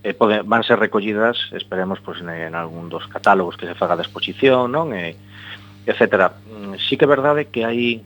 [0.00, 3.98] eh, pode, van ser recollidas, esperemos, pues, en, en algún dos catálogos que se faga
[3.98, 4.96] de exposición, non?
[4.96, 5.18] E,
[5.84, 6.32] etcétera.
[6.48, 8.00] Mm, sí que é verdade que hai,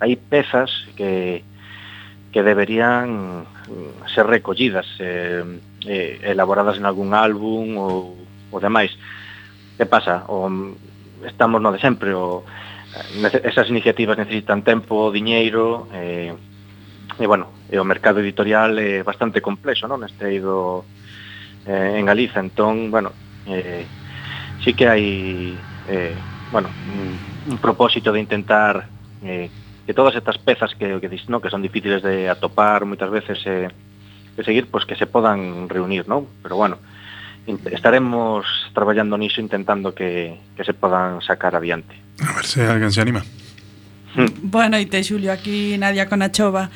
[0.00, 1.44] hai pezas que,
[2.32, 5.44] que deberían mm, ser recollidas, eh,
[5.86, 8.16] eh, elaboradas en algún álbum ou,
[8.50, 8.92] ou demais.
[9.76, 10.24] Que pasa?
[10.28, 10.48] O,
[11.24, 12.44] estamos no de sempre, o,
[13.44, 16.34] esas iniciativas necesitan tempo, diñeiro, eh,
[17.18, 20.00] e bueno, e o mercado editorial é bastante complexo, non?
[20.00, 20.88] Neste ido
[21.68, 23.12] eh, en Galiza, entón, bueno,
[23.46, 23.84] eh,
[24.64, 25.54] sí que hai
[25.88, 26.14] eh,
[26.50, 28.88] bueno, un, un propósito de intentar
[29.22, 29.50] eh,
[29.86, 33.38] que todas estas pezas que, que dis, no, que son difíciles de atopar moitas veces
[33.46, 33.68] eh,
[34.40, 36.24] que seguir, pois que se podan reunir, non?
[36.40, 36.80] Pero bueno,
[37.68, 41.92] estaremos traballando niso intentando que, que se podan sacar adiante.
[42.24, 43.20] A ver se alguén se anima.
[44.16, 44.32] Hmm.
[44.48, 46.66] Boa noite, Xulio, aquí Nadia Conachova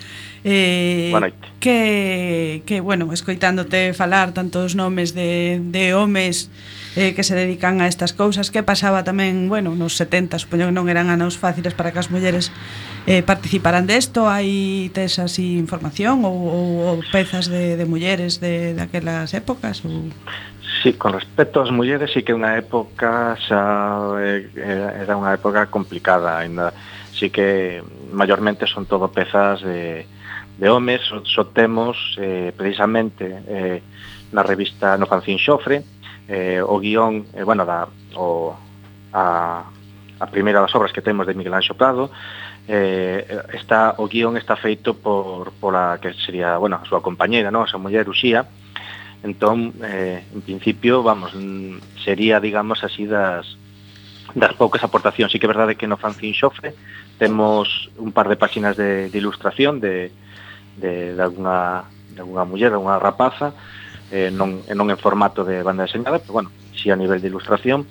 [0.47, 6.51] eh, Boa noite que, que, bueno, escoitándote falar tantos nomes de, de homes
[6.97, 8.51] eh, que se dedican a estas cousas.
[8.51, 12.09] Que pasaba tamén, bueno, nos 70, supoño que non eran anos fáciles para que as
[12.09, 12.55] mulleres
[13.07, 18.73] eh, participaran desto, hai tes así información ou, ou, ou pezas de, de mulleres de,
[18.73, 20.09] daquelas épocas ou...
[20.83, 24.49] Sí, con respecto ás mulleres sí que unha época xa eh,
[25.05, 26.73] era unha época complicada, ainda
[27.13, 27.81] sí que
[28.13, 30.09] maiormente son todo pezas de,
[30.59, 33.81] de homes, so, so temos eh, precisamente eh,
[34.35, 35.85] na revista no fanzín Xofre,
[36.29, 38.57] eh, o guión, eh, bueno, da, o,
[39.13, 39.65] a,
[40.21, 42.11] a primeira das obras que temos de Miguel Anxo Prado,
[42.69, 47.63] eh, está, o guión está feito por, pola que sería, bueno, a súa compañera, ¿no?
[47.63, 48.49] a súa muller Uxía,
[49.23, 51.37] entón, eh, en principio, vamos,
[52.05, 53.57] sería, digamos, así das,
[54.35, 55.31] das poucas aportacións.
[55.33, 56.75] Sí que é verdade que no fanzín Xofre
[57.19, 60.11] temos un par de páxinas de, de ilustración de,
[60.77, 63.55] de, de, alguna, de alguna muller, de alguna rapaza,
[64.11, 67.29] eh, non, non en formato de banda deseñada, pero bueno, si sí a nivel de
[67.29, 67.87] ilustración,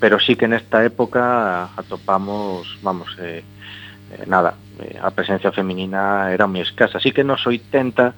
[0.00, 3.42] pero sí que nesta época atopamos, vamos, eh,
[4.12, 6.98] eh, nada, eh, a presencia feminina era moi escasa.
[6.98, 8.12] Así que nos 80,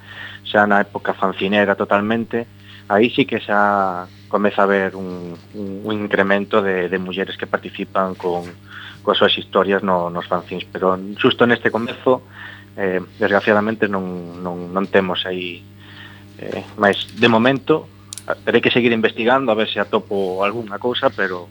[0.46, 2.46] xa na época fancinera totalmente,
[2.90, 7.46] aí sí que xa comeza a haber un, un, un incremento de, de mulleres que
[7.46, 8.46] participan con,
[9.06, 12.26] coas súas historias no, nos fanzins, pero xusto neste comezo,
[12.74, 15.62] eh, desgraciadamente non, non, non temos aí
[16.38, 17.88] eh, mas de momento
[18.44, 21.46] terei que seguir investigando a ver se atopo algunha cousa, pero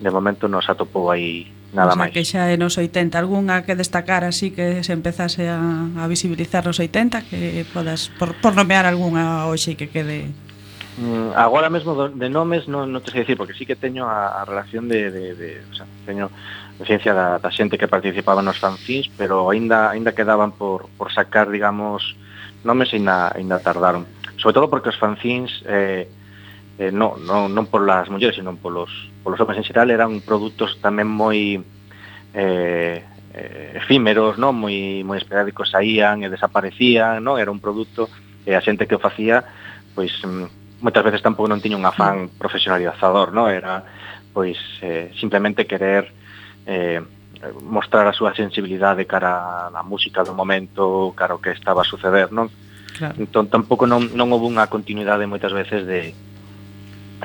[0.00, 2.12] de momento non se atopou aí nada o sea, máis.
[2.12, 5.58] Que xa é nos 80, algunha que destacar así que se empezase a,
[5.96, 10.28] a visibilizar nos 80, que podas por, por nomear algunha hoxe que quede
[11.00, 14.42] mm, Agora mesmo de nomes non, non te sei dicir, porque sí que teño a,
[14.42, 16.28] a relación de, de, de o sea, teño
[16.84, 21.48] ciencia da, da xente que participaba nos fanzins, pero aínda aínda quedaban por, por sacar,
[21.48, 22.18] digamos,
[22.64, 24.08] nomes aínda, aínda tardaron.
[24.36, 26.08] Sobre todo porque os fanzins eh,
[26.78, 28.90] eh, non, non, non por las mulleres, sino polos,
[29.22, 31.62] polos homens en xeral eran produtos tamén moi
[32.34, 32.98] eh,
[33.30, 38.10] eh efímeros, non moi moi esporádicos saían e desaparecían, non era un produto
[38.42, 39.46] e a xente que o facía
[39.94, 43.86] pois mm, moitas veces tampouco non tiña un afán profesionalizador, non era
[44.34, 46.10] pois eh, simplemente querer
[46.66, 46.98] eh,
[47.62, 52.30] mostrar a súa sensibilidade cara á música do momento, cara o que estaba a suceder,
[52.30, 52.48] non?
[52.94, 53.18] Claro.
[53.18, 56.14] Entón tampouco non, non houve unha continuidade moitas veces de,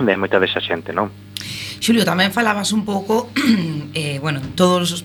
[0.02, 1.14] de moita desa xente, non?
[1.80, 3.30] Xulio, tamén falabas un pouco
[3.96, 5.02] eh, bueno, todos os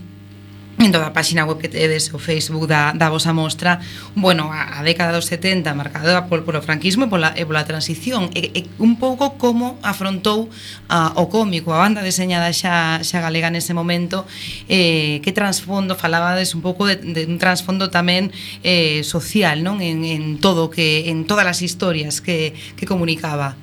[0.85, 3.81] en toda a páxina web que tedes o Facebook da, da vosa mostra
[4.15, 8.29] bueno, a, a década dos 70 marcada pol, polo franquismo e pola, e pola transición
[8.37, 10.53] e, e un pouco como afrontou
[10.93, 14.29] a, o cómico, a banda deseñada xa, xa galega nese momento
[14.69, 18.29] eh, que transfondo, falabades un pouco de, de un transfondo tamén
[18.61, 19.81] eh, social, non?
[19.81, 23.57] En, en todo que en todas as historias que, que comunicaba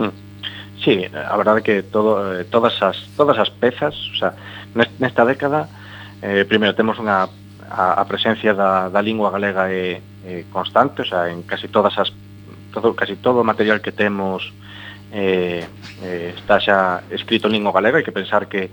[0.00, 0.28] hmm.
[0.78, 4.32] Sí, a verdade que todo, eh, todas as todas as pezas, o sea,
[5.02, 5.68] nesta década
[6.22, 7.28] eh, primeiro temos unha
[7.68, 11.94] a, a presencia da, da lingua galega é, é constante, o sea, en casi todas
[11.98, 12.10] as
[12.72, 14.52] todo casi todo o material que temos
[15.12, 15.64] eh,
[16.02, 18.70] eh, está xa escrito en lingua galega, hai que pensar que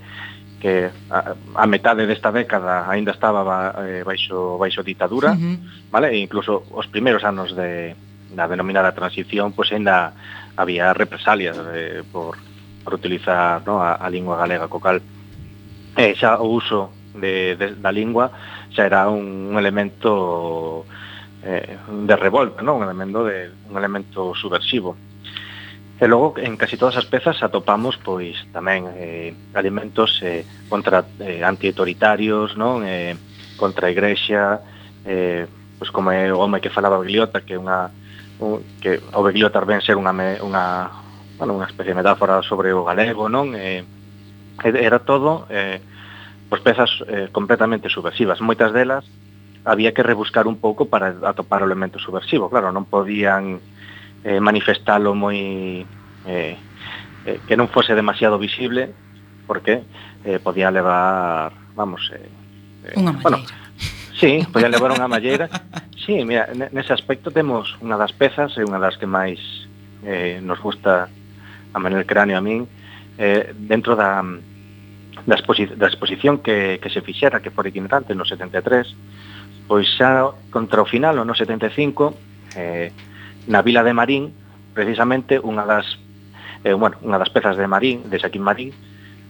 [0.56, 5.56] que a, a metade desta década aínda estaba ba, eh, baixo baixo ditadura, uh -huh.
[5.92, 6.16] vale?
[6.16, 7.94] E incluso os primeiros anos de
[8.32, 12.36] da denominada transición, pois aínda ainda había represalias eh, por,
[12.82, 14.98] por utilizar no, a, a lingua galega co cal
[15.96, 18.30] Eh, xa o uso de, de, da lingua
[18.72, 20.84] xa era un, un elemento
[21.42, 22.82] eh, de revolta, non?
[22.82, 24.96] un elemento de un elemento subversivo.
[25.96, 31.40] E logo en casi todas as pezas atopamos pois tamén eh, alimentos eh, contra eh,
[31.40, 32.84] antiautoritarios, non?
[32.84, 33.16] Eh,
[33.56, 34.60] contra a igrexa,
[35.08, 35.48] eh,
[35.80, 37.88] pois como é o home que falaba Begliota, que é unha
[38.42, 40.12] un, que o Begliota ven ser unha
[40.44, 40.64] unha,
[41.40, 43.56] bueno, unha especie de metáfora sobre o galego, non?
[43.56, 43.80] Eh,
[44.60, 45.80] era todo eh,
[46.48, 48.40] pois pezas eh, completamente subversivas.
[48.40, 49.06] Moitas delas
[49.66, 52.46] había que rebuscar un pouco para atopar o elemento subversivo.
[52.46, 53.58] Claro, non podían
[54.22, 55.82] eh, manifestalo moi...
[56.26, 56.54] Eh,
[57.26, 58.94] eh, que non fose demasiado visible,
[59.50, 59.82] porque
[60.24, 62.06] eh, podía levar, vamos...
[62.14, 63.26] Eh, eh, unha malleira.
[63.26, 63.38] Bueno,
[64.14, 65.50] sí, podía levar unha malleira.
[66.06, 69.42] Sí, mira, nese aspecto temos unha das pezas, e unha das que máis
[70.06, 71.10] eh, nos gusta
[71.74, 72.70] a Manuel Cráneo a min,
[73.18, 74.22] eh, dentro da,
[75.24, 80.36] da, exposi da exposición que, que se fixera, que foi itinerante no 73, pois xa
[80.52, 82.12] contra o final, no 75,
[82.58, 82.92] eh,
[83.48, 84.34] na vila de Marín,
[84.76, 85.86] precisamente unha das
[86.66, 88.74] eh, bueno, unha das pezas de Marín, de Xaquín Marín,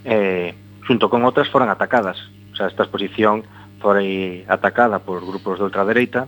[0.03, 2.19] eh, xunto con outras foran atacadas.
[2.51, 3.45] O sea, esta exposición
[3.79, 6.27] foi atacada por grupos de ultradereita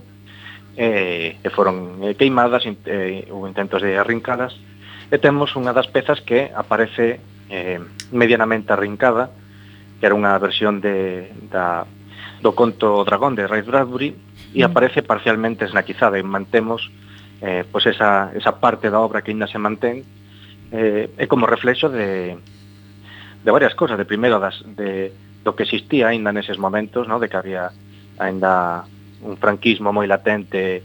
[0.77, 4.53] eh, e foron eh, queimadas eh, ou intentos de arrincadas
[5.09, 7.17] e temos unha das pezas que aparece
[7.49, 7.81] eh,
[8.13, 9.33] medianamente arrincada
[9.99, 11.83] que era unha versión de, da,
[12.41, 14.15] do conto Dragón de Ray Bradbury
[14.55, 14.67] e mm.
[14.67, 16.87] aparece parcialmente esnaquizada e mantemos
[17.43, 20.07] eh, pois esa, esa parte da obra que ainda se mantén
[20.71, 22.39] eh, é como reflexo de,
[23.43, 25.11] de varias cosas, de primeiro das, de,
[25.43, 27.19] do que existía aínda neses momentos, no?
[27.19, 27.71] de que había
[28.19, 28.83] aínda
[29.23, 30.83] un franquismo moi latente,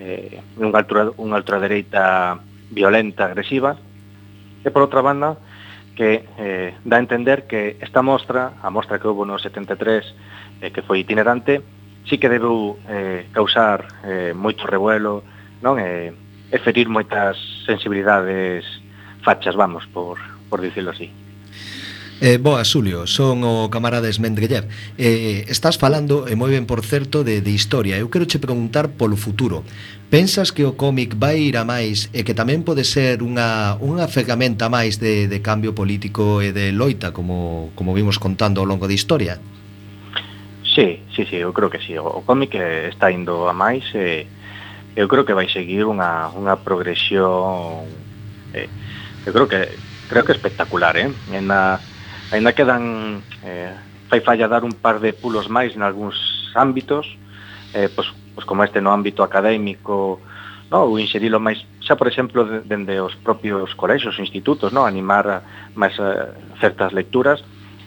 [0.00, 2.36] eh, unha, altura, unha ultradereita
[2.72, 3.76] violenta, agresiva,
[4.64, 5.36] e por outra banda,
[5.94, 10.02] que eh, dá a entender que esta mostra, a mostra que houve no 73,
[10.60, 11.62] eh, que foi itinerante,
[12.04, 15.24] sí que debeu eh, causar eh, moito revuelo,
[15.62, 15.80] non?
[15.80, 16.12] Eh,
[16.52, 17.34] e ferir moitas
[17.64, 18.62] sensibilidades
[19.24, 20.20] fachas, vamos, por,
[20.50, 21.23] por dicirlo así.
[22.20, 27.26] Eh, boa, Xulio, son o camarada Esmendrellev eh, Estás falando, e moi ben por certo,
[27.26, 27.98] de, de historia.
[27.98, 29.66] Eu quero che preguntar polo futuro.
[30.14, 34.06] Pensas que o cómic vai ir a máis E que tamén pode ser unha, unha
[34.06, 38.86] ferramenta máis de, de cambio político e de loita Como, como vimos contando ao longo
[38.86, 39.42] da historia?
[40.62, 41.98] Sí, sí, sí, eu creo que sí.
[41.98, 44.22] O cómic eh, está indo a máis e
[44.94, 47.90] eu creo que vai seguir unha, unha progresión
[48.54, 48.70] eh,
[49.26, 51.10] eu creo que creo que espectacular, eh?
[51.42, 51.82] Na,
[52.34, 53.70] Ainda quedan eh,
[54.10, 56.18] fai falla dar un par de pulos máis en algúns
[56.58, 57.06] ámbitos,
[57.70, 60.18] eh, pois, pois como este no ámbito académico,
[60.66, 65.36] no, ou inserilo máis, xa por exemplo, dende os propios colexos, institutos, no, animar a,
[65.78, 67.38] máis eh, certas lecturas,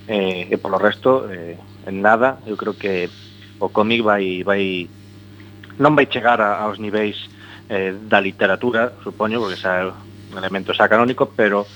[0.07, 3.11] eh, e polo resto, eh, en nada, eu creo que
[3.59, 4.87] o cómic vai, vai
[5.75, 7.19] non vai chegar a, aos niveis
[7.67, 11.67] eh, da literatura, supoño, porque xa é un elemento xa canónico, pero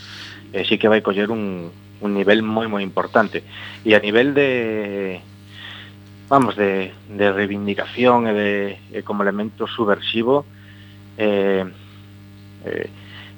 [0.56, 1.68] eh, sí que vai coller un,
[2.02, 3.46] un nivel moi moi importante.
[3.86, 5.22] E a nivel de
[6.28, 8.52] vamos de, de reivindicación e de
[8.92, 10.48] e como elemento subversivo
[11.18, 11.66] eh,
[12.66, 12.90] eh,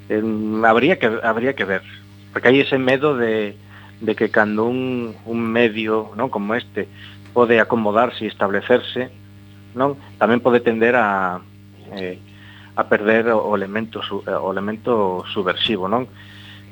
[0.10, 0.24] eh,
[0.64, 1.82] habría que habría que ver
[2.32, 3.58] porque hai ese medo de,
[3.98, 6.86] de que cando un, un medio non como este
[7.34, 9.10] pode acomodarse e establecerse
[9.74, 11.42] non tamén pode tender a
[11.98, 12.22] eh,
[12.78, 16.10] a perder o elemento eh, o elemento subversivo, non?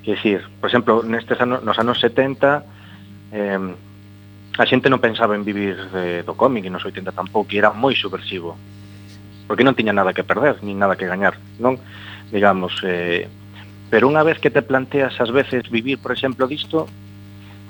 [0.01, 2.65] Quer decir, por exemplo, nestes anos, nos anos 70
[3.31, 3.59] eh,
[4.57, 7.71] a xente non pensaba en vivir de, do cómic e nos 80 tampouco, e era
[7.71, 8.57] moi subversivo
[9.51, 11.75] porque non tiña nada que perder, nin nada que gañar, non?
[12.31, 13.27] Digamos, eh,
[13.91, 16.87] pero unha vez que te planteas ás veces vivir, por exemplo, disto,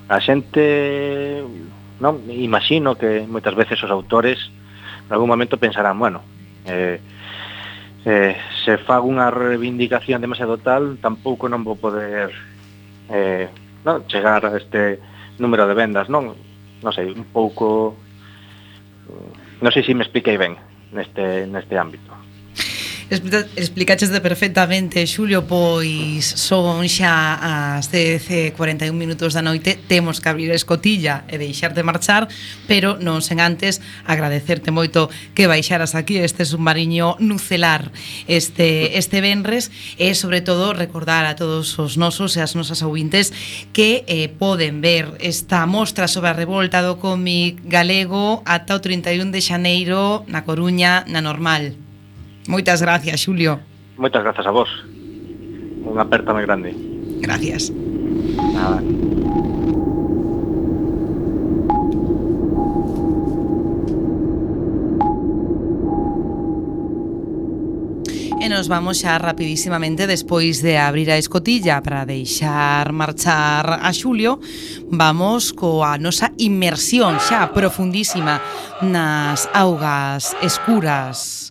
[0.06, 1.42] a xente,
[1.98, 2.22] non?
[2.30, 4.38] Imagino que moitas veces os autores
[5.10, 6.22] en algún momento pensarán, bueno,
[6.70, 7.02] eh,
[8.06, 8.34] eh,
[8.66, 12.34] se fago unha reivindicación demasiado tal, tampouco non vou poder
[13.14, 13.45] eh,
[13.86, 14.97] non, chegar a este
[15.38, 16.34] número de vendas, non?
[16.82, 17.97] Non sei, un pouco...
[19.62, 20.58] Non sei se me expliquei ben
[20.93, 22.10] neste, neste ámbito.
[23.12, 30.47] Explicaches de perfectamente, Xulio, pois son xa as 10.41 minutos da noite, temos que abrir
[30.47, 32.32] a escotilla e deixarte marchar,
[32.72, 37.91] pero non sen antes agradecerte moito que baixaras aquí este submarino nucelar
[38.32, 43.36] este, este venres e sobre todo recordar a todos os nosos e as nosas ouvintes
[43.76, 49.36] que eh, poden ver esta mostra sobre a revolta do cómic galego ata o 31
[49.36, 51.91] de xaneiro na Coruña na normal.
[52.48, 53.60] Moitas gracias, Xulio.
[53.98, 54.70] Moitas grazas a vos.
[55.86, 56.74] Unha aperta moi grande.
[57.22, 57.70] Gracias.
[58.54, 58.82] Nada.
[68.42, 74.42] E nos vamos xa rapidísimamente despois de abrir a escotilla para deixar marchar a Xulio,
[74.89, 78.42] vamos coa nosa inmersión xa profundísima
[78.82, 81.51] nas augas escuras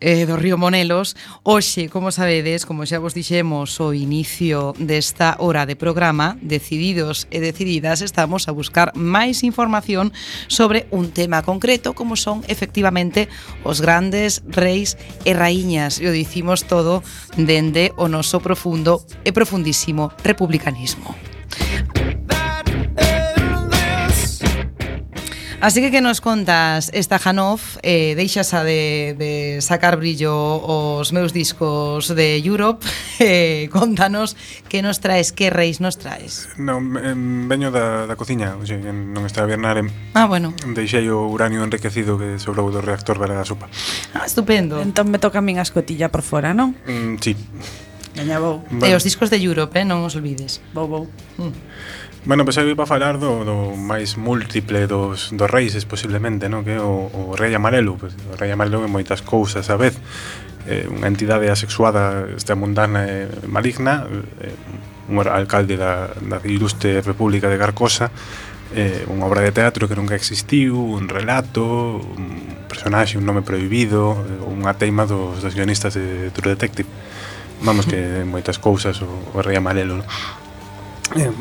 [0.00, 1.16] eh, do río Monelos.
[1.44, 7.38] Hoxe, como sabedes, como xa vos dixemos o inicio desta hora de programa Decididos e
[7.38, 10.12] decididas estamos a buscar máis información
[10.48, 13.28] sobre un tema concreto Como son efectivamente
[13.62, 14.96] os grandes reis
[15.28, 16.00] e raíñas.
[16.00, 17.04] E o dicimos todo
[17.36, 21.12] dende o noso profundo e profundísimo republicanismo.
[25.60, 31.12] Así que que nos contas esta Janov eh, Deixas a de, de sacar brillo os
[31.12, 32.86] meus discos de Europe?
[33.22, 34.34] Eh, Contanos
[34.70, 36.48] que nos traes, que reis nos traes?
[36.56, 36.96] Non,
[37.52, 40.56] veño da, da cociña oxe, Non está a vernar em, Ah, bueno.
[40.72, 43.68] Deixei o uranio enriquecido que sobrou do reactor para a sopa.
[44.16, 44.80] Ah, estupendo.
[44.80, 46.72] Entón me toca a min a escotilla por fora, non?
[46.88, 47.36] Mm, sí.
[48.16, 48.64] Gaña vou.
[48.72, 48.88] Bueno.
[48.88, 50.64] E os discos de Europe, eh, non os olvides.
[50.72, 51.04] Vou, vou.
[51.36, 51.52] Mm.
[52.22, 56.60] Bueno, pois pues, eu a falar do, do máis múltiple dos, dos reis, posiblemente, no?
[56.60, 57.96] que o, o rei amarelo.
[57.96, 59.96] Pois, pues, o rei amarelo é moitas cousas a vez.
[60.68, 64.04] Eh, unha entidade asexuada esta mundana e maligna,
[64.44, 64.52] eh,
[65.08, 68.12] un alcalde da, da ilustre República de Carcosa,
[68.76, 74.12] eh, unha obra de teatro que nunca existiu, un relato, un personaxe, un nome prohibido,
[74.44, 76.88] unha teima dos, dos guionistas de True Detective.
[77.64, 77.96] Vamos que
[78.28, 80.49] moitas cousas o, o Rei Amarelo, No?
[81.16, 81.32] Eh,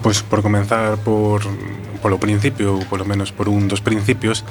[0.00, 1.42] pois por comenzar por
[2.00, 4.46] polo principio, ou polo menos por un dos principios,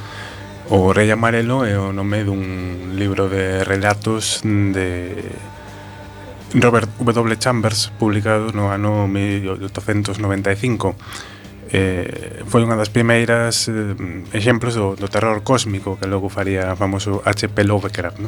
[0.70, 5.16] O Rei Amarelo é o nome dun libro de relatos de
[6.60, 7.40] Robert W.
[7.40, 10.20] Chambers publicado no ano 1895
[11.72, 13.96] eh, foi unha das primeiras eh,
[14.36, 17.64] exemplos do, do terror cósmico que logo faría famoso H.P.
[17.64, 18.28] Lovecraft no?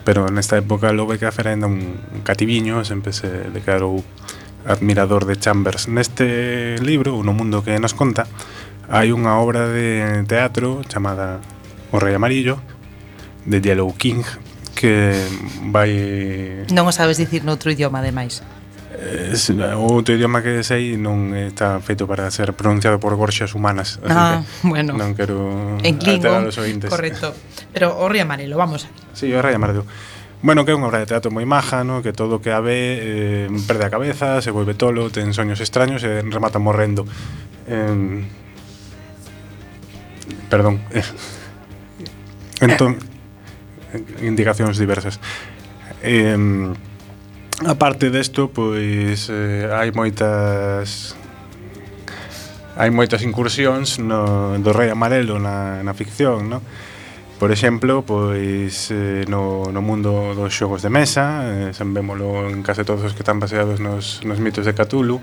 [0.00, 4.00] pero nesta época Lovecraft era ainda un cativiño sempre se declarou
[4.66, 5.88] admirador de Chambers.
[5.88, 8.26] Neste libro, No mundo que nos conta,
[8.90, 11.42] hai unha obra de teatro chamada
[11.94, 12.58] O Rei Amarillo,
[13.46, 14.26] de Yellow King,
[14.74, 15.14] que
[15.70, 16.66] vai...
[16.74, 18.42] Non o sabes dicir noutro idioma, ademais.
[18.96, 24.00] Eh, es, outro idioma que sei non está feito para ser pronunciado por gorxas humanas
[24.00, 24.96] así ah, que bueno.
[24.96, 26.48] non quero en Klingon,
[26.88, 27.34] correcto.
[27.74, 29.84] Pero o rei amarelo, vamos Sí, o rei amarelo
[30.46, 32.06] Bueno, que é unha obra de teatro moi maja, no?
[32.06, 35.58] que todo o que a ve eh, perde a cabeza, se volve tolo, ten soños
[35.58, 37.02] extraños e remata morrendo.
[37.66, 38.22] Eh,
[40.46, 40.86] perdón.
[42.62, 42.94] entón,
[44.22, 45.18] indicacións diversas.
[46.06, 46.38] Eh,
[47.66, 51.18] aparte desto, pois eh, hai moitas
[52.78, 56.62] hai moitas incursións no, do Rei Amarelo na, na ficción, non?
[57.38, 62.80] Por exemplo, pois eh, no, no mundo dos xogos de mesa, eh, vémolo en case
[62.80, 65.20] todos os que están baseados nos, nos mitos de Cthulhu,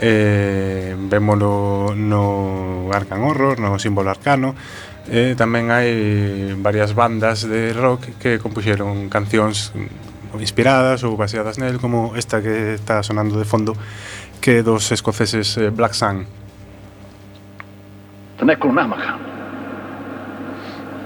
[0.00, 4.58] eh, vémolo no Arcan Horror, no símbolo arcano,
[5.06, 9.72] e eh, tamén hai varias bandas de rock que compuxeron cancións
[10.36, 13.72] inspiradas ou baseadas nel, como esta que está sonando de fondo,
[14.42, 16.26] que é dos escoceses eh, Black Sun.
[18.42, 19.37] Necronomicon.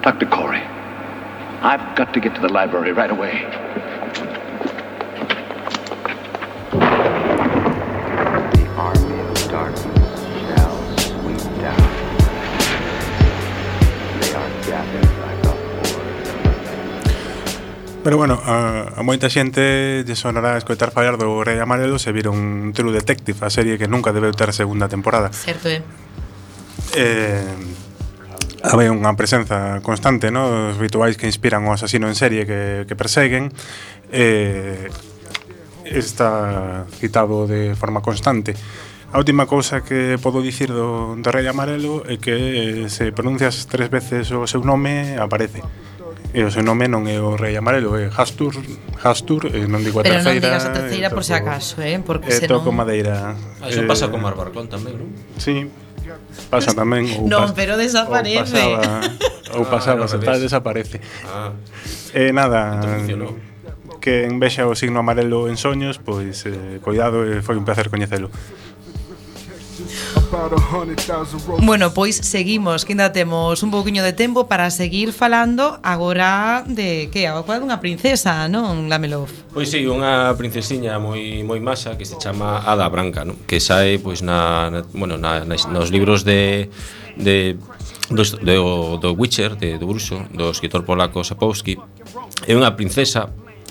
[0.02, 0.26] Dr.
[0.28, 0.58] Corey,
[1.62, 3.46] I've got to get to the library right away.
[8.50, 11.86] The army of darkness shall sweep down.
[14.18, 15.94] They are gathered like a horde.
[18.02, 22.72] Pero bueno, a, a moita xente lle sonará escoitar fallar do Rei Amarelo se viron
[22.74, 25.30] True Detective, a serie que nunca debeu ter segunda temporada.
[25.30, 25.78] Certo, eh?
[26.96, 27.54] eh,
[28.62, 30.70] Habe unha presenza constante, no?
[30.70, 33.50] Os rituais que inspiran o asasino en serie que, que perseguen.
[34.14, 34.86] Eh,
[35.84, 38.54] está citado de forma constante.
[39.12, 43.68] A última cousa que podo dicir do, do Rei Amarelo é que eh, se pronuncias
[43.68, 45.60] tres veces o seu nome aparece.
[46.32, 48.56] E o seu nome non é o Rei Amarelo, é Hastur,
[49.04, 50.40] Hastur, e non digo a Pero terceira.
[50.40, 52.64] Pero non digas a terceira por si acaso, eh, porque eh, senón...
[52.64, 53.36] toco madeira.
[53.60, 55.12] Ah, iso eh, pasa con Marbarcón tamén, non?
[55.36, 55.68] Sí,
[56.50, 58.60] Pasa tamén ou Non, pas, pero desaparece.
[59.52, 60.98] Ou pasaba, ou pasaba, ah, tal desaparece.
[61.28, 61.52] Ah.
[62.12, 62.80] Eh, nada.
[64.02, 67.86] Que en vexa o signo amarelo en soños, pois eh, coidado, eh, foi un placer
[67.92, 68.32] coñecelo.
[71.60, 77.10] Bueno, pois seguimos, que ainda temos un pouquiño de tempo para seguir falando agora de
[77.12, 79.28] que a coa dunha princesa, non, Lamelov?
[79.52, 83.36] Pois si, sí, unha princesiña moi moi masa que se chama Ada Branca, non?
[83.44, 86.72] Que sae pois na, na bueno, na, na, nos libros de
[87.20, 87.60] de
[88.08, 91.76] do, do, do Witcher, de, do Bruxo, do escritor polaco Sapowski.
[92.48, 93.28] É unha princesa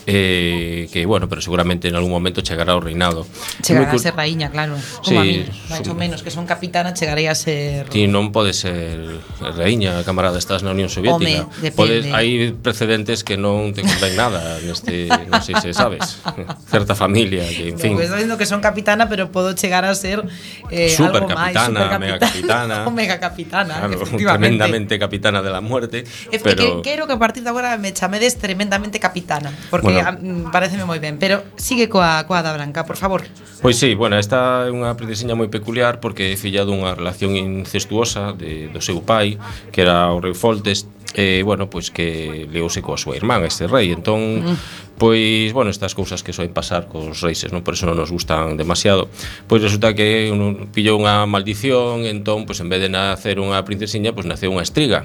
[0.08, 3.26] eh, que, bueno, pero seguramente en algún momento chegará ao reinado.
[3.62, 4.76] Chegará a ser raíña, claro.
[5.04, 7.86] Como Sí, a mí, máis son- ou menos, que son capitana, chegarei a ser...
[7.90, 8.98] Ti non pode ser
[9.40, 11.46] raíña, camarada, estás na Unión Soviética.
[11.46, 11.72] Home.
[11.76, 16.18] Podes, hai precedentes que non te conven nada neste, non sei se sabes,
[16.74, 20.26] certa familia que, en fin, dicindo que son capitana, pero podo chegar a ser
[20.74, 22.76] eh, algo máis, Supercapitana, supercapitana, megacapitana.
[22.88, 24.26] o megacapitana, claro, efectivamente.
[24.26, 27.94] tremendamente capitana de la muerte, É pero que quero que a partir de agora me
[27.94, 29.91] chamedes tremendamente capitana, porque Bueno.
[29.92, 30.00] bueno.
[30.00, 33.28] Eh, que mm, pareceme moi ben, pero sigue coa coa da Branca, por favor.
[33.62, 38.34] Pois sí, bueno, esta é unha princesiña moi peculiar porque é filla dunha relación incestuosa
[38.34, 39.38] de, do seu pai,
[39.70, 43.92] que era o rei Foltes, eh, bueno, pois que leouse coa súa irmán este rei,
[43.92, 44.58] entón mm
[45.02, 47.66] pois, bueno, estas cousas que soen pasar cos reises, non?
[47.66, 49.10] Por eso non nos gustan demasiado.
[49.50, 54.14] Pois resulta que un, pillou unha maldición, entón, pois en vez de nacer unha princesiña,
[54.14, 55.02] pois naceu unha estriga.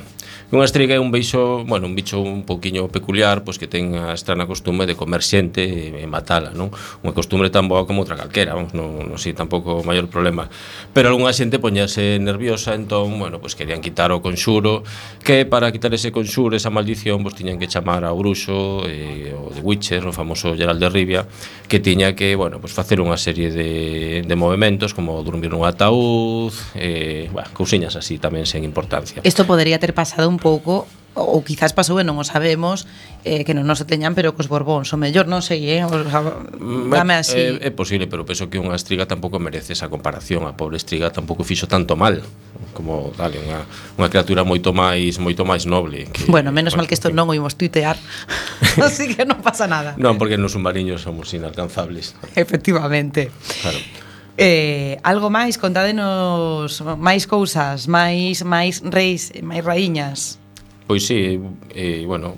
[0.46, 4.14] Unha estriga é un bicho, bueno, un bicho un poquiño peculiar, pois que ten a
[4.14, 6.70] estrana costume de comer xente e, e matala, non?
[7.02, 10.46] Unha costumbre tan boa como outra calquera, vamos, non, non sei tampouco o maior problema.
[10.94, 14.86] Pero algunha xente poñase nerviosa, entón, bueno, pois querían quitar o conxuro,
[15.26, 19.50] que para quitar ese conxuro, esa maldición, pois tiñan que chamar ao bruxo, e, o
[19.50, 21.26] de Witcher, o famoso Geralt de Rivia,
[21.66, 26.54] que tiña que, bueno, pois facer unha serie de, de movimentos, como dormir nun ataúd,
[26.78, 29.26] eh, bueno, cousiñas así tamén sen importancia.
[29.26, 30.84] Isto podería ter pasado un un pouco
[31.16, 32.84] ou quizás pasou e non o sabemos
[33.24, 34.92] eh, que non nos teñan pero cos Borbóns.
[34.92, 37.40] O mellor non sei, eh, o, sea, mm, dame eh, así.
[37.40, 41.08] É, é posible, pero penso que unha estriga tampouco merece esa comparación, a pobre estriga
[41.08, 42.20] tampouco fixo tanto mal
[42.76, 43.64] como dale, unha,
[43.96, 47.32] unha criatura moito máis moito máis noble que, Bueno, menos mal que isto non o
[47.32, 47.96] imos tuitear.
[48.84, 49.96] Así que non pasa nada.
[49.96, 52.12] Non, porque nos submarinos somos inalcanzables.
[52.36, 53.32] Efectivamente.
[53.64, 53.80] Claro.
[54.36, 60.36] Eh, algo máis, contádenos máis cousas, máis máis reis, máis raíñas.
[60.86, 61.40] Pois sí,
[61.74, 62.36] eh, bueno,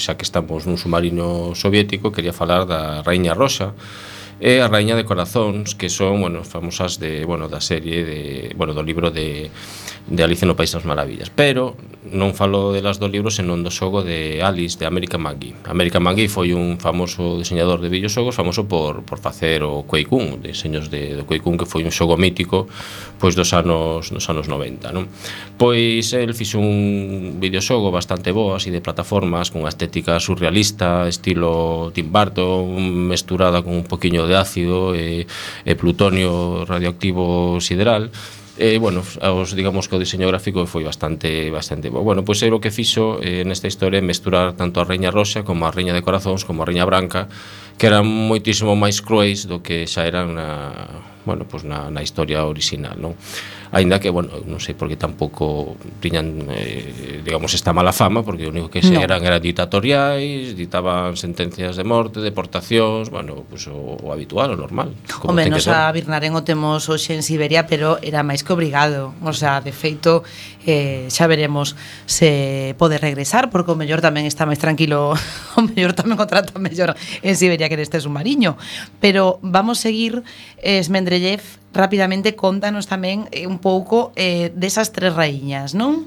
[0.00, 3.76] xa que estamos nun submarino soviético, quería falar da Raíña Rosa
[4.40, 8.20] e a Raíña de Corazóns, que son, bueno, famosas de, bueno, da serie de,
[8.56, 9.52] bueno, do libro de
[10.08, 11.30] de Alicia no País das Maravillas.
[11.30, 11.76] Pero
[12.08, 16.30] non falo delas do libro senón do xogo de Alice de América McGee América McGee
[16.30, 21.20] foi un famoso diseñador de videoxogos famoso por, por facer o Quake 1 diseños de,
[21.20, 22.64] do Quake 1 que foi un xogo mítico
[23.20, 25.04] pois dos anos dos anos 90 non?
[25.60, 31.92] pois el fixo un videoxogo bastante bo así de plataformas con unha estética surrealista estilo
[31.92, 32.64] Tim Burton
[33.10, 35.28] mesturada con un poquinho de ácido e,
[35.66, 38.08] e plutonio radioactivo sideral.
[38.60, 42.02] Eh, bueno, os digamos que o diseño gráfico foi bastante bastante bo.
[42.02, 45.46] Bueno, pois pues, é o que fixo eh, nesta historia mesturar tanto a Reña Roxa
[45.46, 47.30] como a Reña de Corazóns como a Reña Branca,
[47.78, 50.90] que eran moitísimo máis cruéis do que xa eran na,
[51.22, 53.14] bueno, pois pues na, na historia orixinal, non?
[53.72, 58.50] aínda que, bueno, non sei porque tampouco tiñan, eh, digamos, esta mala fama, porque o
[58.50, 59.04] único que se no.
[59.04, 64.96] eran eran ditatoriais, ditaban sentencias de morte, deportacións, bueno, pues, o, o habitual, o normal.
[65.20, 69.12] Como o menos a Birnaren o temos hoxe en Siberia, pero era máis que obrigado,
[69.20, 70.24] o sea, de feito,
[70.68, 71.72] eh, xa veremos
[72.04, 75.16] se pode regresar porque o mellor tamén está máis tranquilo
[75.56, 76.92] o mellor tamén contrata mellor
[77.24, 78.60] en Siberia que neste submarino
[79.00, 80.20] pero vamos seguir
[80.60, 81.40] eh, Smendrellev
[81.72, 86.04] rapidamente contanos tamén eh, un pouco eh, desas tres raíñas non?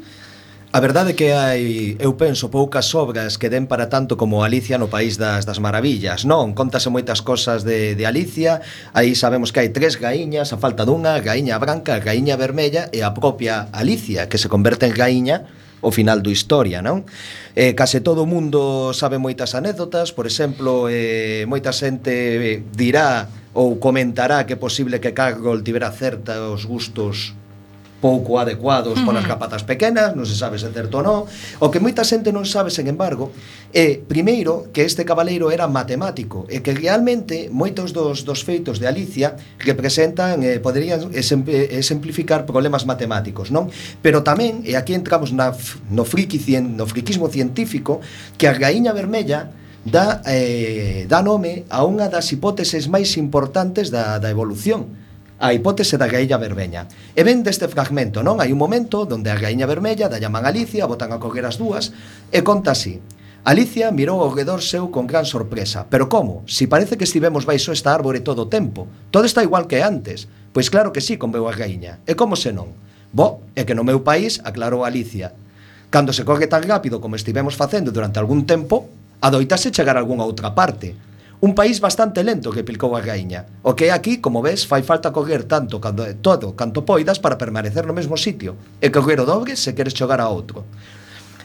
[0.73, 4.87] A verdade que hai, eu penso, poucas obras que den para tanto como Alicia no
[4.87, 6.55] País das, das Maravillas, non?
[6.55, 8.63] Contase moitas cosas de, de Alicia,
[8.95, 13.11] aí sabemos que hai tres gaiñas, a falta dunha, gaiña branca, gaiña vermella e a
[13.11, 15.43] propia Alicia, que se converte en gaiña
[15.83, 17.03] o final do historia, non?
[17.51, 23.27] Eh, case todo o mundo sabe moitas anécdotas, por exemplo, eh, moita xente eh, dirá
[23.51, 27.35] ou comentará que é posible que Cargol tivera certos gustos
[28.01, 29.05] pouco adecuados uh -huh.
[29.05, 31.19] para as capatas pequenas, non se sabe se é certo ou non.
[31.61, 33.29] O que moita xente non sabe, sen embargo,
[33.71, 38.89] é, primeiro, que este cabaleiro era matemático e que realmente moitos dos, dos feitos de
[38.89, 43.69] Alicia representan, eh, poderían eh, exemplificar problemas matemáticos, non?
[44.01, 45.53] Pero tamén, e aquí entramos na,
[45.93, 48.01] no, friki, no friquismo científico,
[48.35, 49.53] que a Gaíña Vermella
[49.85, 54.97] dá, eh, dá nome a unha das hipóteses máis importantes da, da evolución
[55.41, 56.85] a hipótese da gaiña vermeña.
[57.17, 58.37] E ben deste fragmento, non?
[58.37, 61.89] Hai un momento donde a gaiña vermella da llaman Alicia, botan a coger as dúas,
[62.29, 63.01] e conta así.
[63.41, 65.89] Alicia mirou ao redor seu con gran sorpresa.
[65.89, 66.45] Pero como?
[66.45, 68.85] Si parece que estivemos baixo esta árbore todo o tempo.
[69.09, 70.29] Todo está igual que antes.
[70.53, 71.97] Pois claro que sí, conveu a gaíña.
[72.05, 72.69] E como se non?
[73.09, 75.33] Bo, é que no meu país, aclarou Alicia,
[75.89, 78.87] cando se corre tan rápido como estivemos facendo durante algún tempo,
[79.25, 80.93] adoitase chegar a algunha outra parte
[81.41, 83.49] un país bastante lento que pilcou a gaiña.
[83.65, 87.41] O que é aquí, como ves, fai falta coger tanto cando, todo canto poidas para
[87.41, 90.69] permanecer no mesmo sitio e coger o dobre se queres xogar a outro.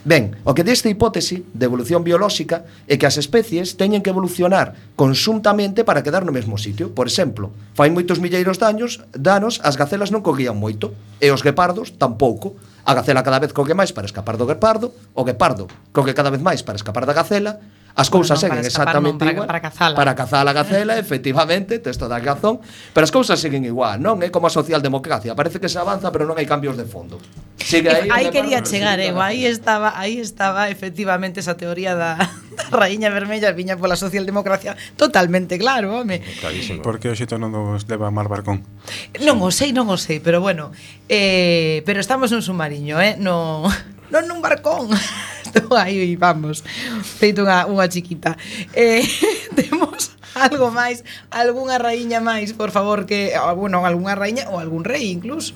[0.05, 4.77] Ben, o que desta hipótese de evolución biolóxica é que as especies teñen que evolucionar
[4.93, 6.93] consuntamente para quedar no mesmo sitio.
[6.93, 11.41] Por exemplo, fai moitos milleiros de anos, danos as gacelas non cogían moito e os
[11.41, 12.53] guepardos tampouco.
[12.85, 16.39] A gacela cada vez coge máis para escapar do guepardo, o guepardo coge cada vez
[16.39, 17.59] máis para escapar da gacela,
[17.97, 19.47] As cousas bueno, seguen exactamente non, para, igual.
[19.49, 19.95] Para cazala.
[19.97, 22.61] Para cazar a gacela, efectivamente, tes toda a razón,
[22.93, 24.21] pero as cousas seguen igual, non?
[24.21, 27.17] É como a socialdemocracia, parece que se avanza, pero non hai cambios de fondo.
[27.57, 28.09] Sigue eh, aí.
[28.13, 32.21] aí eh, quería chegar, eh, aí estaba, aí estaba efectivamente esa teoría da,
[32.53, 36.21] da raíña vermella viña pola socialdemocracia totalmente claro, home.
[36.37, 36.85] Clarísimo.
[36.85, 38.61] Porque o xito non nos leva a mar barcón.
[39.25, 40.69] Non o sei, non o sei, pero bueno,
[41.09, 43.65] eh, pero estamos nun submarino, eh, no
[44.11, 44.91] non nun barcón.
[45.47, 46.63] Estou entón, aí, vamos,
[47.01, 48.35] feito unha, unha chiquita.
[48.77, 49.03] Eh,
[49.55, 51.01] temos algo máis,
[51.31, 55.55] algunha raíña máis, por favor, que, ah, bueno, algunha raíña ou algún rei incluso.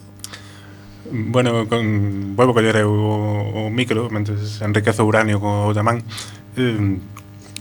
[1.11, 5.99] Bueno, con, volvo coller eu o, o micro Mentres enriquezo uranio co, o tamán
[6.55, 6.77] eh,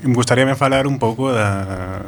[0.07, 2.07] Gustaríame falar un pouco da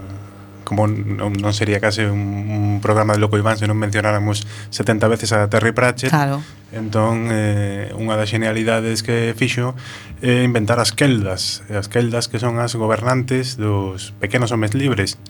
[0.72, 5.04] como non, non sería case un, un programa de Loco Iván se non mencionáramos 70
[5.12, 6.08] veces a Terry Pratchett.
[6.08, 6.40] Claro.
[6.72, 9.76] Entón, eh, unha das genialidades que fixo
[10.24, 11.60] é eh, inventar as queldas.
[11.68, 15.20] As queldas que son as gobernantes dos pequenos homes libres.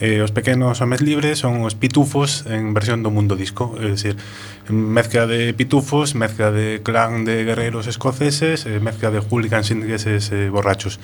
[0.00, 4.16] Eh, os pequenos homes libres son os pitufos en versión do mundo disco, é dicir,
[4.70, 10.48] mezcla de pitufos, mezcla de clan de guerreiros escoceses, eh, mezcla de hooligans ingleses eh,
[10.48, 10.96] borrachos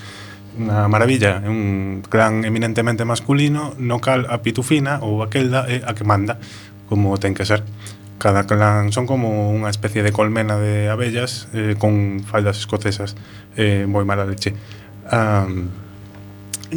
[0.58, 5.82] na Maravilla é un clan eminentemente masculino no cal a pitufina ou a quelda é
[5.82, 6.38] a que manda
[6.86, 7.66] como ten que ser.
[8.18, 13.18] Cada clan son como unha especie de colmena de abellas eh, con faldas escocesas
[13.58, 14.54] eh, moi mala leche.
[15.10, 15.68] Um,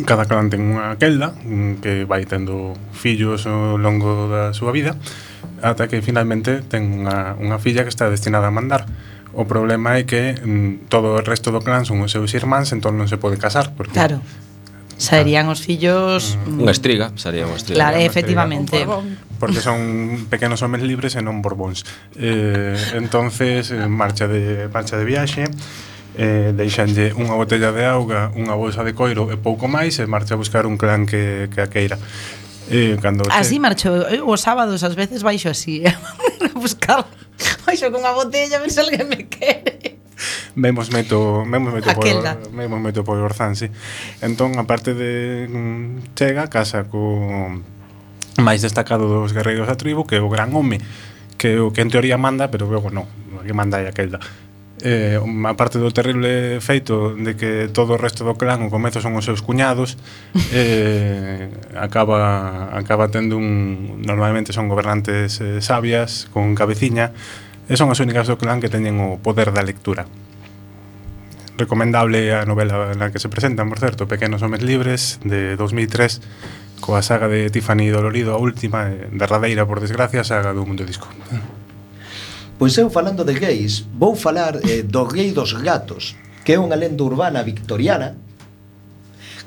[0.04, 4.98] cada clan ten unha quelda mm, que vai tendo fillos ao longo da súa vida
[5.62, 8.86] ata que finalmente ten unha, unha filla que está destinada a mandar.
[9.38, 12.98] O problema é que mm, todo o resto do clan son os seus irmáns, entón
[12.98, 13.78] non se pode casar.
[13.78, 14.18] Porque, claro.
[14.98, 16.42] Serían os fillos...
[16.42, 17.78] Mm, mm unha estriga, sería unha estriga.
[17.78, 18.82] Claro, efectivamente.
[18.82, 18.98] Estriga,
[19.38, 21.86] porque son pequenos homes libres e non borbóns.
[22.18, 25.46] Eh, entonces, eh, marcha de, marcha de viaxe,
[26.18, 30.34] eh, deixanlle unha botella de auga, unha bolsa de coiro e pouco máis e marcha
[30.34, 32.02] a buscar un clan que, que a queira.
[32.74, 33.62] Eh, cando así se...
[33.62, 35.86] marcho, eh, os sábados ás veces baixo así.
[35.86, 35.94] Eh
[36.56, 37.06] buscar
[37.66, 40.02] Baixo unha botella, a ver se alguén me quere.
[40.58, 42.42] Vemos meto, vemos meto Aquela.
[42.42, 43.70] por, vemos meto por Orzán, sí.
[44.22, 47.62] Entón, aparte de mm, chega, casa co
[48.42, 50.82] máis destacado dos guerreiros da tribu, que é o gran home,
[51.38, 53.06] que o que en teoría manda, pero logo non,
[53.38, 54.22] o que manda é aquel da
[54.82, 59.02] eh, a parte do terrible feito de que todo o resto do clan o comezo
[59.02, 59.98] son os seus cuñados
[60.54, 67.14] eh, acaba, acaba tendo un normalmente son gobernantes eh, sabias con cabeciña
[67.66, 70.06] e son as únicas do clan que teñen o poder da lectura
[71.58, 76.22] recomendable a novela na que se presentan, por certo, Pequenos Homes Libres, de 2003,
[76.80, 81.10] coa saga de Tiffany Dolorido, a última, eh, derradeira, por desgracia, saga do mundo disco.
[82.58, 86.74] Pois eu falando de gays, vou falar eh, do gay dos gatos, que é unha
[86.74, 88.18] lenda urbana victoriana,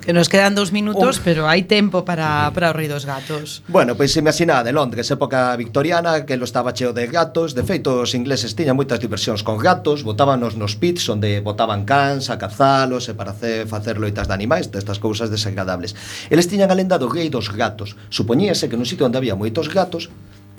[0.01, 1.23] Que nos quedan dous minutos, oh.
[1.23, 3.61] pero hai tempo para, para o rei dos gatos.
[3.69, 7.53] Bueno, pois pues, imagina de Londres, época victoriana, que lo estaba cheo de gatos.
[7.53, 12.33] De feito, os ingleses tiñan moitas diversións con gatos, botábanos nos pits onde botaban cans
[12.33, 15.93] a cazalos e para hacer, facer loitas de animais, destas cousas desagradables.
[16.33, 17.93] Eles tiñan a lenda do rei dos gatos.
[18.09, 20.09] Supoñíase que nun sitio onde había moitos gatos,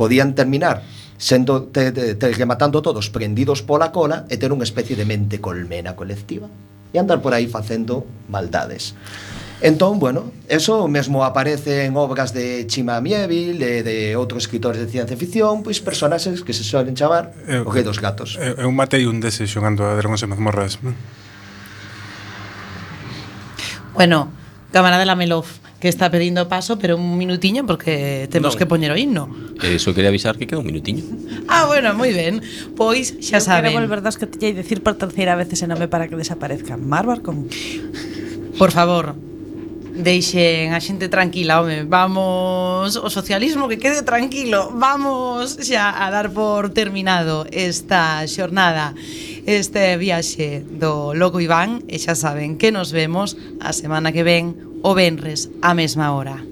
[0.02, 0.82] podían terminar
[1.22, 5.38] sendo te, te, te, rematando todos prendidos pola cola e ter unha especie de mente
[5.38, 6.49] colmena colectiva
[6.89, 8.97] e andar por aí facendo maldades.
[9.62, 14.89] Entón, bueno, eso mesmo aparece en obras de Chima Mieville e de outros escritores de
[14.89, 18.41] ciencia ficción, pois personaxes que se solen chamar eu, o rei dos gatos.
[18.41, 20.82] Eu, eu matei un dese xogando a Dragóns e Mazmorras.
[23.93, 24.34] Bueno,
[24.74, 28.59] Camarada Lamelov que está pedindo paso, pero un minutiño porque temos non.
[28.61, 29.27] que poñer o himno.
[29.65, 31.01] Eh, Eso quería avisar que queda un minutiño.
[31.49, 32.39] ah, bueno, moi ben.
[32.77, 33.73] Pois xa Eu saben.
[33.73, 36.77] Quero volver das que tillei decir por terceira vez ese nome para que desaparezca.
[36.77, 37.49] Marbar con...
[38.61, 39.17] Por favor,
[39.97, 41.84] deixen a xente tranquila, home.
[41.89, 44.69] Vamos, o socialismo que quede tranquilo.
[44.77, 48.93] Vamos xa a dar por terminado esta xornada,
[49.49, 54.70] este viaxe do Loco Iván, e xa saben que nos vemos a semana que ven
[54.82, 56.51] o venres á mesma hora.